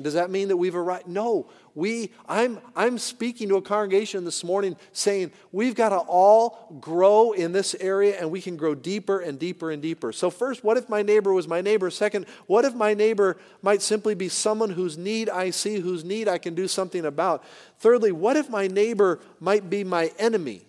[0.00, 1.08] And does that mean that we've arrived?
[1.08, 1.50] No.
[1.74, 7.32] We, I'm, I'm speaking to a congregation this morning saying we've got to all grow
[7.32, 10.10] in this area and we can grow deeper and deeper and deeper.
[10.12, 11.90] So, first, what if my neighbor was my neighbor?
[11.90, 16.28] Second, what if my neighbor might simply be someone whose need I see, whose need
[16.28, 17.44] I can do something about?
[17.78, 20.66] Thirdly, what if my neighbor might be my enemy?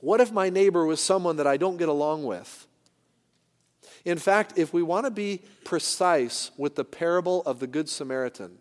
[0.00, 2.65] What if my neighbor was someone that I don't get along with?
[4.06, 8.58] In fact, if we want to be precise with the parable of the Good Samaritan,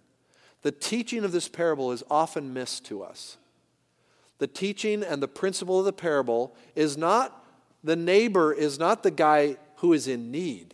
[0.63, 3.37] the teaching of this parable is often missed to us.
[4.39, 7.45] The teaching and the principle of the parable is not
[7.83, 10.73] the neighbor is not the guy who is in need.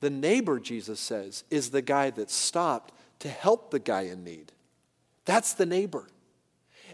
[0.00, 4.52] The neighbor, Jesus says, is the guy that stopped to help the guy in need.
[5.26, 6.06] That's the neighbor.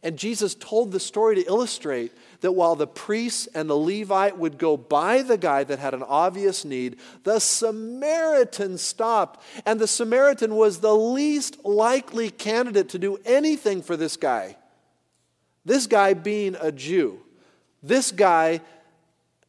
[0.02, 4.58] And Jesus told the story to illustrate that while the priest and the Levite would
[4.58, 9.42] go by the guy that had an obvious need, the Samaritan stopped.
[9.66, 14.56] And the Samaritan was the least likely candidate to do anything for this guy.
[15.64, 17.20] This guy being a Jew.
[17.82, 18.60] This guy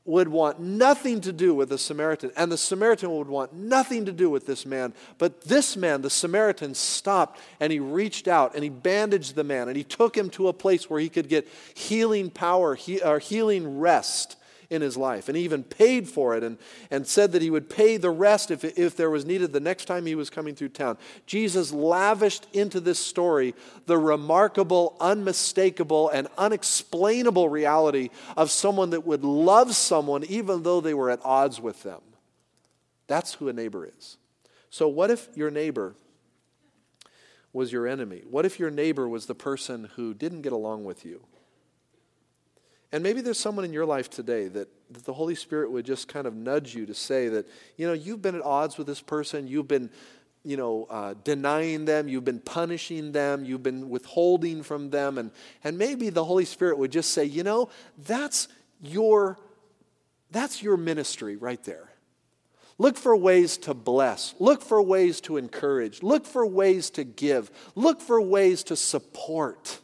[0.10, 4.12] would want nothing to do with the Samaritan, and the Samaritan would want nothing to
[4.12, 4.94] do with this man.
[5.20, 9.68] But this man, the Samaritan, stopped and he reached out and he bandaged the man
[9.68, 13.20] and he took him to a place where he could get healing power he, or
[13.20, 14.36] healing rest
[14.70, 15.28] in his life.
[15.28, 16.58] And he even paid for it and,
[16.92, 19.86] and said that he would pay the rest if, if there was needed the next
[19.86, 20.98] time he was coming through town.
[21.26, 23.56] Jesus lavished into this story
[23.88, 30.94] the remarkable, unmistakable, and unexplainable reality of someone that would love someone even though they
[30.94, 32.02] were at odds with them.
[33.08, 34.18] That's who a neighbor is.
[34.70, 35.96] So, what if your neighbor
[37.52, 38.22] was your enemy?
[38.30, 41.26] What if your neighbor was the person who didn't get along with you?
[42.92, 46.08] And maybe there's someone in your life today that, that, the Holy Spirit would just
[46.08, 47.48] kind of nudge you to say that,
[47.78, 49.92] you know, you've been at odds with this person, you've been,
[50.44, 55.20] you know, uh, denying them, you've been punishing them, you've been withholding from them.
[55.20, 55.32] And,
[55.64, 58.48] and maybe the Holy Spirit would just say, you know, that's
[58.82, 59.38] your,
[60.32, 61.90] that's your ministry right there.
[62.80, 64.34] Look for ways to bless.
[64.40, 66.02] Look for ways to encourage.
[66.02, 67.52] Look for ways to give.
[67.76, 69.80] Look for ways to support.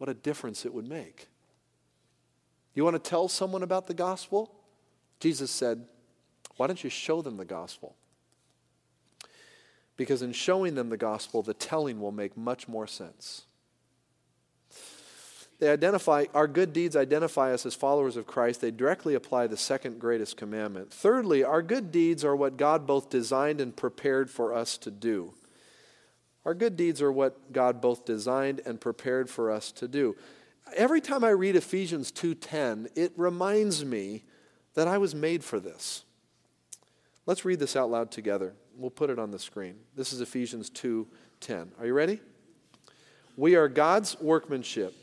[0.00, 1.28] What a difference it would make.
[2.74, 4.50] You want to tell someone about the gospel?
[5.20, 5.84] Jesus said,
[6.56, 7.96] Why don't you show them the gospel?
[9.98, 13.42] Because in showing them the gospel, the telling will make much more sense.
[15.58, 18.62] They identify, our good deeds identify us as followers of Christ.
[18.62, 20.90] They directly apply the second greatest commandment.
[20.90, 25.34] Thirdly, our good deeds are what God both designed and prepared for us to do.
[26.44, 30.16] Our good deeds are what God both designed and prepared for us to do.
[30.74, 34.24] Every time I read Ephesians 2:10, it reminds me
[34.74, 36.04] that I was made for this.
[37.26, 38.54] Let's read this out loud together.
[38.76, 39.80] We'll put it on the screen.
[39.94, 41.72] This is Ephesians 2:10.
[41.78, 42.20] Are you ready?
[43.36, 44.94] We are God's workmanship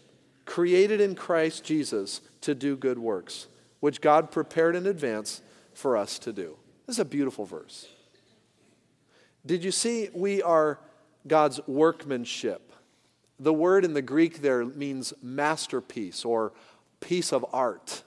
[0.46, 3.48] created in Christ Jesus to do good works,
[3.80, 5.42] which God prepared in advance
[5.74, 6.58] for us to do.
[6.86, 7.88] This is a beautiful verse.
[9.46, 10.80] Did you see we are
[11.28, 12.72] God's workmanship?
[13.40, 16.54] The word in the Greek there means masterpiece or
[17.00, 18.04] piece of art.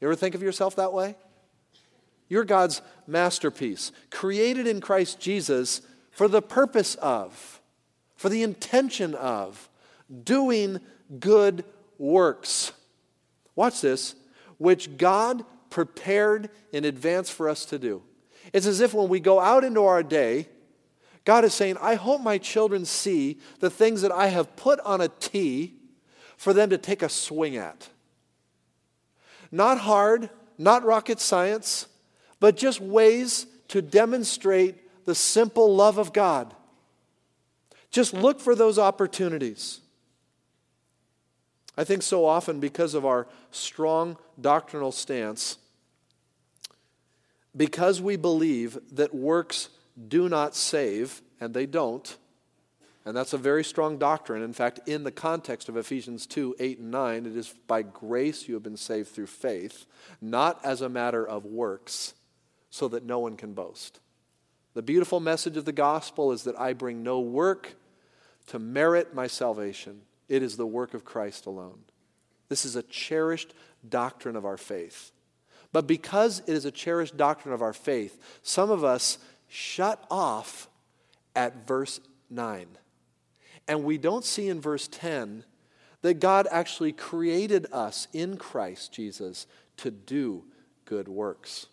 [0.00, 1.16] You ever think of yourself that way?
[2.28, 7.60] You're God's masterpiece, created in Christ Jesus for the purpose of,
[8.16, 9.68] for the intention of,
[10.24, 10.80] doing
[11.18, 11.64] good
[11.98, 12.72] works.
[13.54, 14.14] Watch this,
[14.58, 18.02] which God prepared in advance for us to do.
[18.52, 20.48] It's as if when we go out into our day,
[21.24, 25.00] God is saying, I hope my children see the things that I have put on
[25.00, 25.74] a tee
[26.36, 27.88] for them to take a swing at.
[29.52, 31.86] Not hard, not rocket science,
[32.40, 36.54] but just ways to demonstrate the simple love of God.
[37.90, 39.80] Just look for those opportunities.
[41.76, 45.58] I think so often, because of our strong doctrinal stance,
[47.56, 49.68] because we believe that works
[50.08, 52.16] do not save, and they don't,
[53.04, 54.42] and that's a very strong doctrine.
[54.42, 58.46] In fact, in the context of Ephesians 2 8 and 9, it is by grace
[58.46, 59.86] you have been saved through faith,
[60.20, 62.14] not as a matter of works,
[62.70, 63.98] so that no one can boast.
[64.74, 67.74] The beautiful message of the gospel is that I bring no work
[68.46, 70.02] to merit my salvation.
[70.28, 71.80] It is the work of Christ alone.
[72.48, 73.52] This is a cherished
[73.86, 75.10] doctrine of our faith.
[75.72, 79.18] But because it is a cherished doctrine of our faith, some of us
[79.52, 80.66] shut off
[81.36, 82.66] at verse 9.
[83.68, 85.44] And we don't see in verse 10
[86.00, 90.44] that God actually created us in Christ Jesus to do
[90.86, 91.66] good works.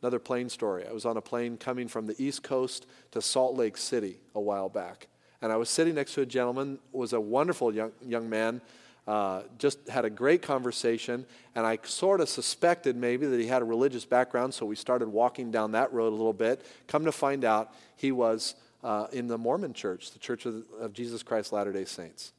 [0.00, 0.86] Another plane story.
[0.88, 4.40] I was on a plane coming from the East Coast to Salt Lake City a
[4.40, 5.08] while back.
[5.42, 8.62] And I was sitting next to a gentleman, was a wonderful young, young man,
[9.08, 11.24] uh, just had a great conversation.
[11.54, 15.08] And I sort of suspected maybe that he had a religious background, so we started
[15.08, 16.60] walking down that road a little bit.
[16.88, 20.92] Come to find out, he was uh, in the Mormon church, the Church of, of
[20.92, 22.32] Jesus Christ Latter day Saints.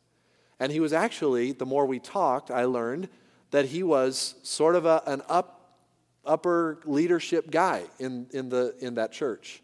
[0.60, 3.10] And he was actually, the more we talked, I learned
[3.50, 5.76] that he was sort of a, an up,
[6.24, 9.64] upper leadership guy in, in, the, in that church.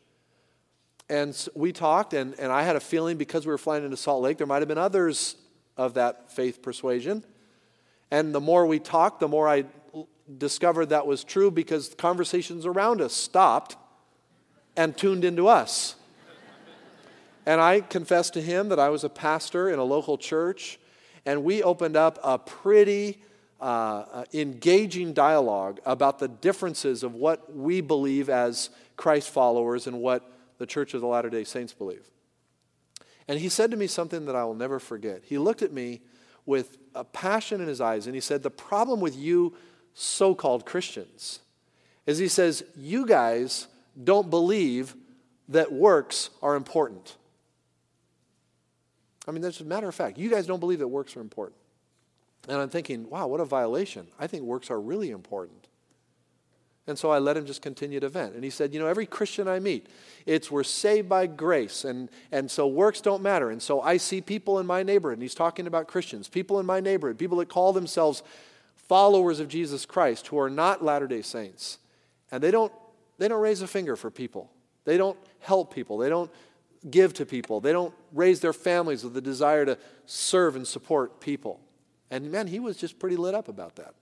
[1.08, 4.24] And we talked, and, and I had a feeling because we were flying into Salt
[4.24, 5.36] Lake, there might have been others
[5.78, 7.24] of that faith persuasion.
[8.12, 9.66] And the more we talked, the more I
[10.38, 13.76] discovered that was true because conversations around us stopped
[14.76, 15.96] and tuned into us.
[17.46, 20.80] and I confessed to him that I was a pastor in a local church,
[21.26, 23.22] and we opened up a pretty
[23.62, 30.02] uh, uh engaging dialogue about the differences of what we believe as Christ followers and
[30.02, 32.10] what the Church of the Latter day Saints believe.
[33.28, 35.24] And he said to me something that I will never forget.
[35.24, 36.02] He looked at me
[36.46, 39.56] with a passion in his eyes and he said, The problem with you
[39.94, 41.40] so called Christians
[42.06, 43.68] is he says, You guys
[44.02, 44.96] don't believe
[45.50, 47.16] that works are important.
[49.28, 50.18] I mean, that's a matter of fact.
[50.18, 51.58] You guys don't believe that works are important.
[52.48, 54.08] And I'm thinking, wow, what a violation.
[54.20, 55.65] I think works are really important.
[56.88, 58.36] And so I let him just continue to vent.
[58.36, 59.88] And he said, You know, every Christian I meet,
[60.26, 61.84] it's we're saved by grace.
[61.84, 63.50] And, and so works don't matter.
[63.50, 66.66] And so I see people in my neighborhood, and he's talking about Christians, people in
[66.66, 68.22] my neighborhood, people that call themselves
[68.76, 71.80] followers of Jesus Christ who are not Latter day Saints.
[72.32, 72.72] And they don't,
[73.18, 74.52] they don't raise a finger for people,
[74.84, 76.32] they don't help people, they don't
[76.92, 81.20] give to people, they don't raise their families with the desire to serve and support
[81.20, 81.60] people.
[82.12, 83.96] And man, he was just pretty lit up about that.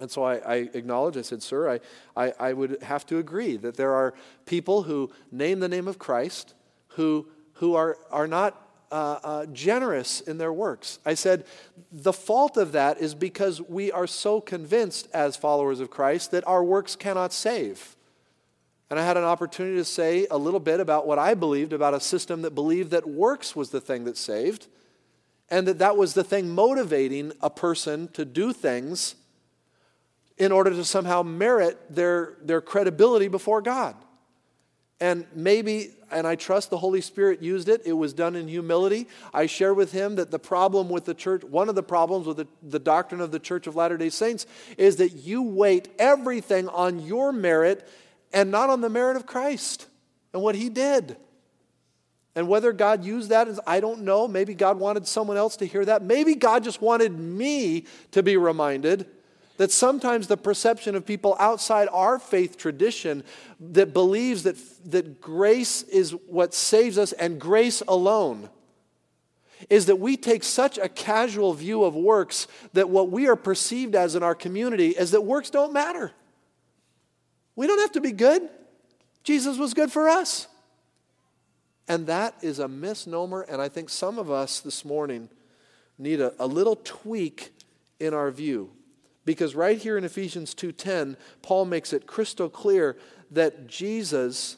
[0.00, 1.80] And so I, I acknowledged, I said, Sir, I,
[2.16, 4.14] I, I, would have to agree that there are
[4.46, 6.54] people who name the name of Christ
[6.88, 10.98] who, who are, are not uh, uh, generous in their works.
[11.06, 11.44] I said,
[11.92, 16.46] the fault of that is because we are so convinced as followers of Christ that
[16.46, 17.96] our works cannot save.
[18.90, 21.94] And I had an opportunity to say a little bit about what I believed about
[21.94, 24.66] a system that believed that works was the thing that saved,
[25.48, 29.14] and that that was the thing motivating a person to do things
[30.40, 33.94] in order to somehow merit their, their credibility before God.
[34.98, 39.06] And maybe, and I trust the Holy Spirit used it, it was done in humility.
[39.34, 42.38] I share with him that the problem with the church, one of the problems with
[42.38, 44.46] the, the doctrine of the Church of Latter day Saints,
[44.78, 47.86] is that you weight everything on your merit
[48.32, 49.86] and not on the merit of Christ
[50.32, 51.18] and what he did.
[52.34, 54.26] And whether God used that, is, I don't know.
[54.26, 56.02] Maybe God wanted someone else to hear that.
[56.02, 59.06] Maybe God just wanted me to be reminded
[59.60, 63.22] that sometimes the perception of people outside our faith tradition
[63.60, 64.56] that believes that,
[64.90, 68.48] that grace is what saves us and grace alone
[69.68, 73.94] is that we take such a casual view of works that what we are perceived
[73.94, 76.10] as in our community is that works don't matter.
[77.54, 78.48] We don't have to be good.
[79.24, 80.48] Jesus was good for us.
[81.86, 85.28] And that is a misnomer, and I think some of us this morning
[85.98, 87.52] need a, a little tweak
[87.98, 88.70] in our view.
[89.30, 92.96] Because right here in Ephesians 2:10, Paul makes it crystal clear
[93.30, 94.56] that Jesus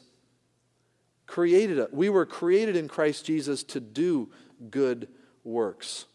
[1.27, 1.89] created us.
[1.91, 4.31] We were created in Christ Jesus to do
[4.71, 5.09] good
[5.43, 6.05] works.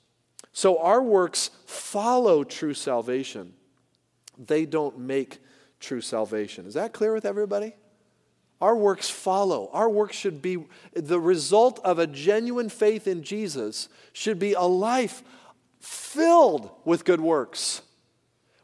[0.52, 3.54] So our works follow true salvation.
[4.36, 5.38] They don't make
[5.78, 6.66] true salvation.
[6.66, 7.76] Is that clear with everybody?
[8.60, 9.70] Our works follow.
[9.72, 14.62] Our works should be the result of a genuine faith in Jesus, should be a
[14.62, 15.22] life
[15.78, 17.82] filled with good works.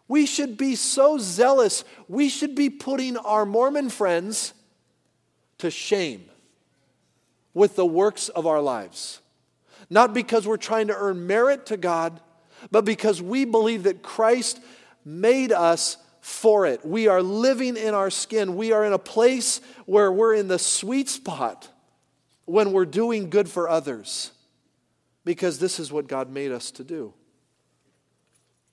[0.07, 4.52] We should be so zealous, we should be putting our Mormon friends
[5.59, 6.24] to shame
[7.55, 9.20] with the works of our lives.
[9.88, 12.20] Not because we're trying to earn merit to God,
[12.70, 14.61] but because we believe that Christ
[15.05, 16.84] made us for it.
[16.84, 18.57] We are living in our skin.
[18.57, 21.68] We are in a place where we're in the sweet spot
[22.46, 24.32] when we're doing good for others
[25.24, 27.12] because this is what God made us to do.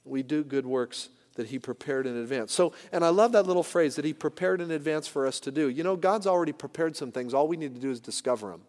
[0.04, 2.52] We do good works that he prepared in advance.
[2.52, 5.52] So, and I love that little phrase that he prepared in advance for us to
[5.52, 5.70] do.
[5.70, 7.34] You know, God's already prepared some things.
[7.34, 8.62] All we need to do is discover them.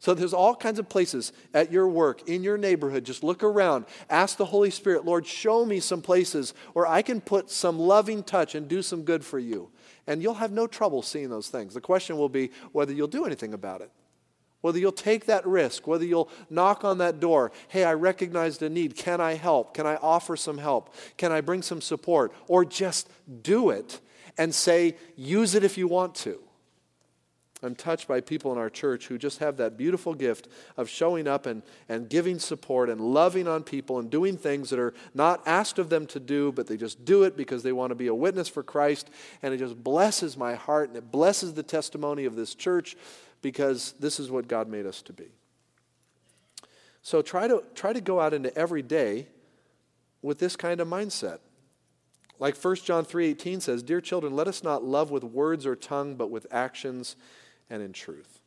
[0.00, 3.04] So there's all kinds of places at your work, in your neighborhood.
[3.04, 3.84] Just look around.
[4.08, 8.22] Ask the Holy Spirit, Lord, show me some places where I can put some loving
[8.22, 9.70] touch and do some good for you.
[10.06, 11.74] And you'll have no trouble seeing those things.
[11.74, 13.90] The question will be whether you'll do anything about it.
[14.60, 17.50] Whether you'll take that risk, whether you'll knock on that door.
[17.68, 18.96] Hey, I recognized a need.
[18.96, 19.74] Can I help?
[19.74, 20.94] Can I offer some help?
[21.16, 22.32] Can I bring some support?
[22.46, 23.08] Or just
[23.42, 24.00] do it
[24.36, 26.40] and say, use it if you want to.
[27.62, 31.28] I'm touched by people in our church who just have that beautiful gift of showing
[31.28, 35.42] up and, and giving support and loving on people and doing things that are not
[35.46, 38.06] asked of them to do, but they just do it because they want to be
[38.06, 39.10] a witness for Christ.
[39.42, 42.96] And it just blesses my heart and it blesses the testimony of this church
[43.42, 45.28] because this is what God made us to be.
[47.02, 49.26] So try to, try to go out into every day
[50.22, 51.38] with this kind of mindset.
[52.38, 56.16] Like 1 John 3:18 says, "Dear children, let us not love with words or tongue,
[56.16, 57.16] but with actions
[57.68, 58.40] and in truth."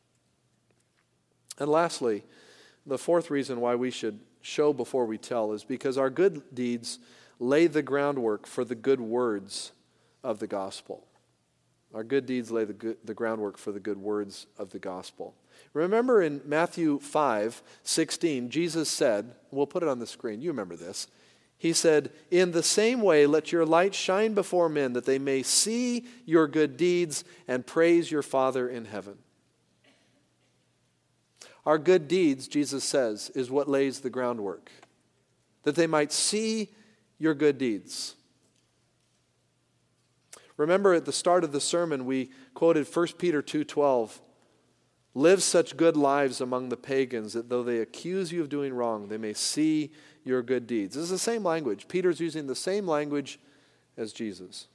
[1.58, 2.24] And lastly,
[2.84, 6.98] the fourth reason why we should show before we tell is because our good deeds
[7.38, 9.72] lay the groundwork for the good words
[10.22, 11.06] of the gospel.
[11.94, 15.34] Our good deeds lay the, good, the groundwork for the good words of the gospel.
[15.72, 20.76] Remember in Matthew 5 16, Jesus said, we'll put it on the screen, you remember
[20.76, 21.06] this.
[21.56, 25.42] He said, In the same way, let your light shine before men, that they may
[25.42, 29.16] see your good deeds and praise your Father in heaven.
[31.64, 34.70] Our good deeds, Jesus says, is what lays the groundwork,
[35.62, 36.70] that they might see
[37.18, 38.16] your good deeds.
[40.56, 44.20] Remember at the start of the sermon we quoted 1 Peter 2:12.
[45.16, 49.08] Live such good lives among the pagans that though they accuse you of doing wrong,
[49.08, 49.92] they may see
[50.24, 50.96] your good deeds.
[50.96, 51.86] This is the same language.
[51.86, 53.38] Peter's using the same language
[53.96, 54.66] as Jesus.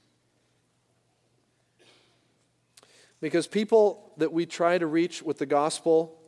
[3.20, 6.18] Because people that we try to reach with the gospel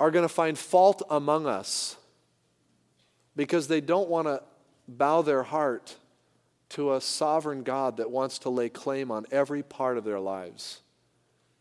[0.00, 1.96] are going to find fault among us
[3.36, 4.42] because they don't want to
[4.88, 5.94] bow their heart
[6.70, 10.80] to a sovereign God that wants to lay claim on every part of their lives.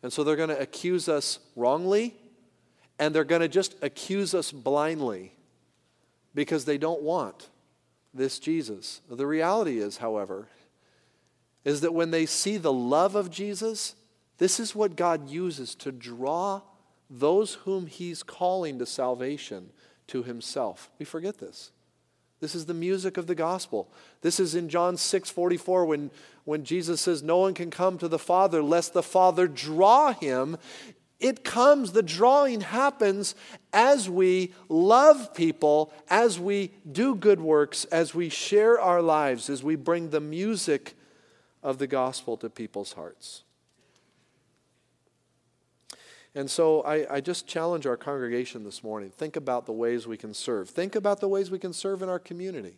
[0.01, 2.16] And so they're going to accuse us wrongly,
[2.97, 5.34] and they're going to just accuse us blindly
[6.34, 7.49] because they don't want
[8.14, 9.01] this Jesus.
[9.10, 10.47] The reality is, however,
[11.66, 13.95] is that when they see the love of Jesus,
[14.38, 16.62] this is what God uses to draw
[17.10, 19.72] those whom He's calling to salvation
[20.07, 20.89] to Himself.
[20.99, 21.72] We forget this.
[22.40, 23.92] This is the music of the gospel.
[24.22, 26.12] This is in John 6 44 when,
[26.46, 30.58] when Jesus says, No one can come to the Father lest the Father draw him.
[31.20, 33.36] It comes, the drawing happens
[33.74, 39.62] as we love people, as we do good works, as we share our lives, as
[39.62, 40.96] we bring the music
[41.62, 43.44] of the gospel to people's hearts.
[46.36, 50.17] And so I, I, just challenge our congregation this morning think about the ways we
[50.17, 50.69] can serve.
[50.69, 52.77] Think about the ways we can serve in our community.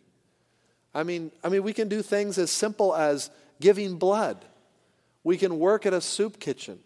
[0.94, 3.30] I mean, I mean, we can do things as simple as
[3.60, 4.44] giving blood.
[5.24, 6.78] We can work at a soup kitchen.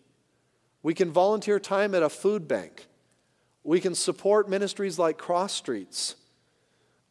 [0.82, 2.86] We can volunteer time at a food bank.
[3.64, 6.16] We can support ministries like Cross Streets.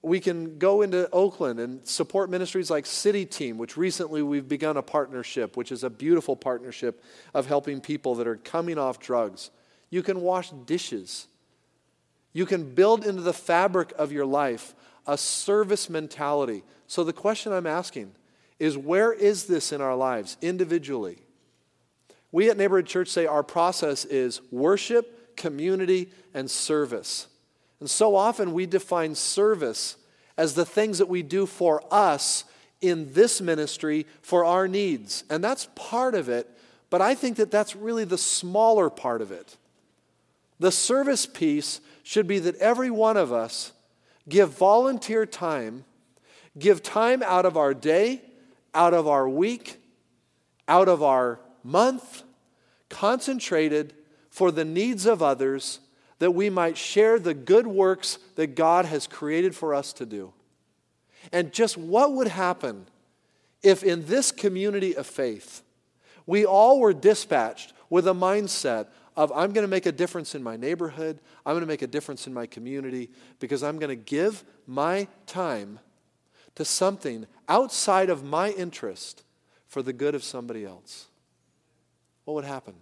[0.05, 4.77] We can go into Oakland and support ministries like City Team, which recently we've begun
[4.77, 7.03] a partnership, which is a beautiful partnership
[7.33, 9.49] of helping people that are coming off drugs.
[9.89, 11.25] You can wash dishes.
[12.33, 14.75] You can build into the fabric of your life
[15.07, 16.63] a service mentality.
[16.85, 18.11] So the question I'm asking
[18.59, 21.17] is where is this in our lives individually?
[22.31, 27.25] We at Neighborhood Church say our process is worship, community, and service.
[27.80, 29.97] And so often we define service
[30.38, 32.45] as the things that we do for us
[32.82, 35.23] in this ministry for our needs.
[35.30, 36.49] And that's part of it,
[36.89, 39.57] but I think that that's really the smaller part of it.
[40.59, 43.73] The service piece should be that every one of us
[44.30, 45.84] give volunteer time,
[46.57, 48.21] give time out of our day,
[48.73, 49.78] out of our week,
[50.67, 52.23] out of our month,
[52.89, 53.93] concentrated
[54.30, 55.80] for the needs of others
[56.20, 60.34] that we might share the good works that God has created for us to do.
[61.32, 62.88] And just what would happen
[63.63, 65.61] if in this community of faith,
[66.26, 70.43] we all were dispatched with a mindset of, I'm going to make a difference in
[70.43, 73.09] my neighborhood, I'm going to make a difference in my community,
[73.39, 75.80] because I'm going to give my time
[76.55, 79.24] to something outside of my interest
[79.68, 81.07] for the good of somebody else.
[82.26, 82.76] What would happen?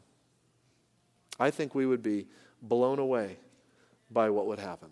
[1.40, 2.28] I think we would be
[2.64, 3.38] blown away
[4.10, 4.90] by what would happen.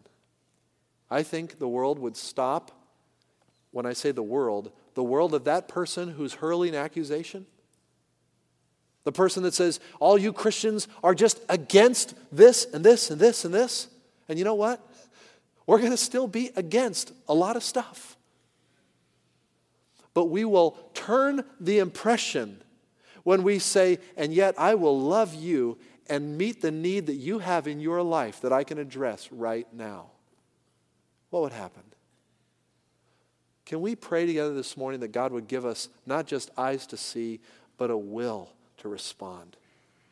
[1.10, 2.72] I think the world would stop.
[3.72, 7.46] When I say the world, the world of that person who's hurling accusation,
[9.04, 13.46] the person that says, all you Christians are just against this and this and this
[13.46, 13.88] and this.
[14.30, 14.86] And you know what?
[15.66, 18.18] We're going to still be against a lot of stuff.
[20.14, 22.62] But we will turn the impression
[23.24, 25.78] when we say, and yet I will love you
[26.08, 29.68] and meet the need that you have in your life that I can address right
[29.74, 30.08] now,
[31.30, 31.84] what would happen?
[33.66, 36.98] Can we pray together this morning that God would give us not just eyes to
[36.98, 37.40] see,
[37.78, 39.56] but a will to respond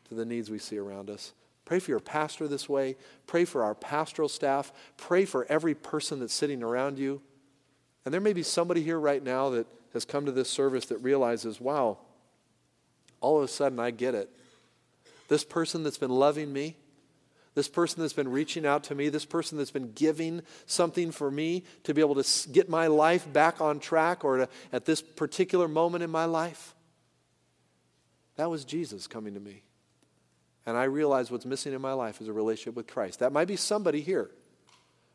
[0.08, 1.34] to the needs we see around us?
[1.66, 2.96] Pray for your pastor this way.
[3.26, 4.72] Pray for our pastoral staff.
[4.96, 7.20] Pray for every person that's sitting around you.
[8.04, 10.98] And there may be somebody here right now that has come to this service that
[10.98, 11.98] realizes, wow,
[13.20, 14.30] all of a sudden I get it.
[15.30, 16.76] This person that's been loving me,
[17.54, 21.30] this person that's been reaching out to me, this person that's been giving something for
[21.30, 25.00] me to be able to get my life back on track or to, at this
[25.00, 26.74] particular moment in my life.
[28.34, 29.62] That was Jesus coming to me.
[30.66, 33.20] And I realized what's missing in my life is a relationship with Christ.
[33.20, 34.32] That might be somebody here.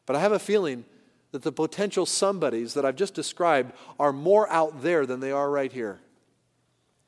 [0.05, 0.85] But I have a feeling
[1.33, 5.49] that the potential somebodies that I've just described are more out there than they are
[5.49, 5.99] right here.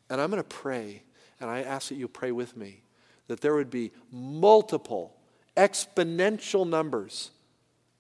[0.10, 1.04] And I'm going to pray,
[1.40, 2.84] and I ask that you pray with me
[3.28, 5.16] that there would be multiple,
[5.56, 7.32] exponential numbers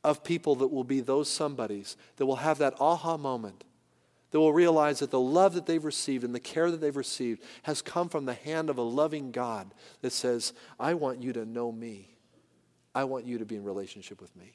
[0.04, 3.64] of people that will be those somebodies that will have that aha moment,
[4.32, 7.42] that will realize that the love that they've received and the care that they've received
[7.64, 11.46] has come from the hand of a loving God that says, I want you to
[11.46, 12.10] know me.
[12.96, 14.54] I want you to be in relationship with me.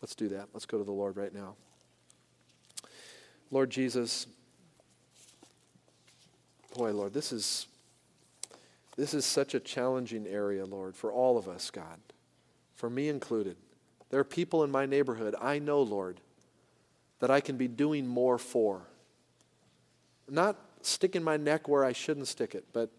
[0.00, 0.48] Let's do that.
[0.52, 1.54] Let's go to the Lord right now.
[3.50, 4.26] Lord Jesus,
[6.74, 7.66] boy, Lord, this is
[8.96, 11.98] This is such a challenging area, Lord, for all of us, God,
[12.74, 13.56] for me included.
[14.10, 16.20] There are people in my neighborhood I know, Lord,
[17.20, 18.82] that I can be doing more for.
[20.28, 22.90] Not sticking my neck where I shouldn't stick it, but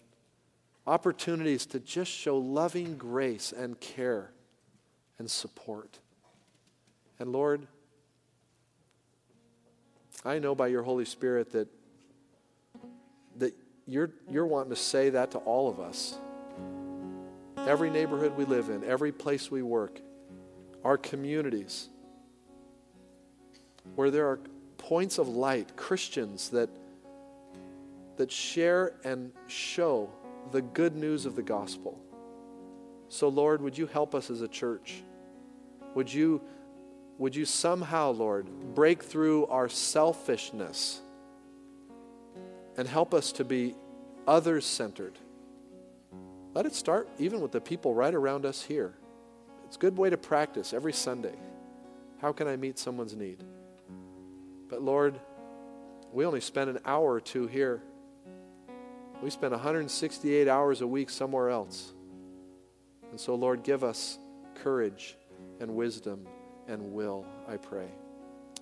[0.88, 4.32] opportunities to just show loving grace and care
[5.20, 6.00] and support.
[7.20, 7.68] And Lord,
[10.26, 11.68] I know by your Holy Spirit that,
[13.88, 16.18] you're, you're wanting to say that to all of us.
[17.68, 20.00] Every neighborhood we live in, every place we work,
[20.84, 21.90] our communities,
[23.96, 24.40] where there are
[24.78, 26.70] points of light, Christians that,
[28.18, 30.10] that share and show
[30.52, 32.00] the good news of the gospel.
[33.08, 35.04] So, Lord, would you help us as a church?
[35.96, 36.42] Would you,
[37.18, 41.03] would you somehow, Lord, break through our selfishness
[42.78, 43.76] and help us to be
[44.28, 45.18] others centered?
[46.54, 48.94] Let it start even with the people right around us here.
[49.66, 51.36] It's a good way to practice every Sunday.
[52.22, 53.44] How can I meet someone's need?
[54.70, 55.20] But Lord,
[56.12, 57.82] we only spend an hour or two here.
[59.22, 61.94] We spend 168 hours a week somewhere else.
[63.10, 64.18] And so, Lord, give us
[64.56, 65.18] courage
[65.60, 66.28] and wisdom
[66.68, 67.88] and will, I pray.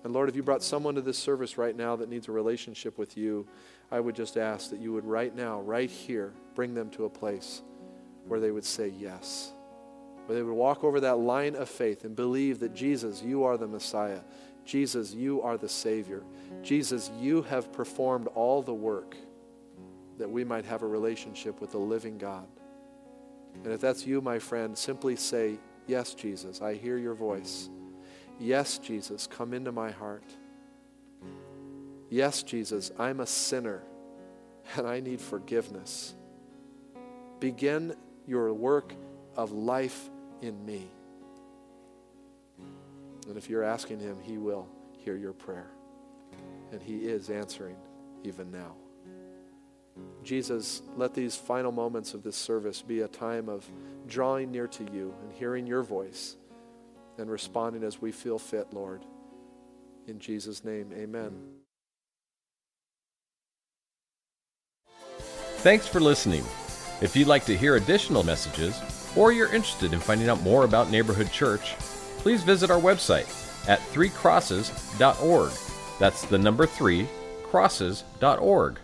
[0.04, 2.98] And Lord, if you brought someone to this service right now that needs a relationship
[2.98, 3.46] with you,
[3.90, 7.10] I would just ask that you would right now, right here, bring them to a
[7.10, 7.62] place
[8.26, 9.52] where they would say yes.
[10.26, 13.56] Where they would walk over that line of faith and believe that Jesus, you are
[13.56, 14.20] the Messiah.
[14.64, 16.22] Jesus, you are the Savior.
[16.62, 19.16] Jesus, you have performed all the work
[20.18, 22.46] that we might have a relationship with the living God.
[23.64, 27.68] And if that's you, my friend, simply say, Yes, Jesus, I hear your voice.
[28.38, 30.24] Yes, Jesus, come into my heart.
[32.10, 33.82] Yes, Jesus, I'm a sinner
[34.76, 36.14] and I need forgiveness.
[37.40, 37.94] Begin
[38.26, 38.94] your work
[39.36, 40.10] of life
[40.40, 40.90] in me.
[43.28, 44.68] And if you're asking Him, He will
[44.98, 45.70] hear your prayer.
[46.70, 47.76] And He is answering
[48.24, 48.74] even now.
[50.22, 53.70] Jesus, let these final moments of this service be a time of
[54.06, 56.36] drawing near to you and hearing your voice
[57.18, 59.04] and responding as we feel fit, Lord.
[60.06, 61.32] In Jesus' name, amen.
[65.58, 66.44] Thanks for listening.
[67.00, 68.80] If you'd like to hear additional messages,
[69.16, 71.74] or you're interested in finding out more about Neighborhood Church,
[72.18, 73.28] please visit our website
[73.68, 75.52] at threecrosses.org.
[75.98, 77.06] That's the number three,
[77.44, 78.78] crosses.org.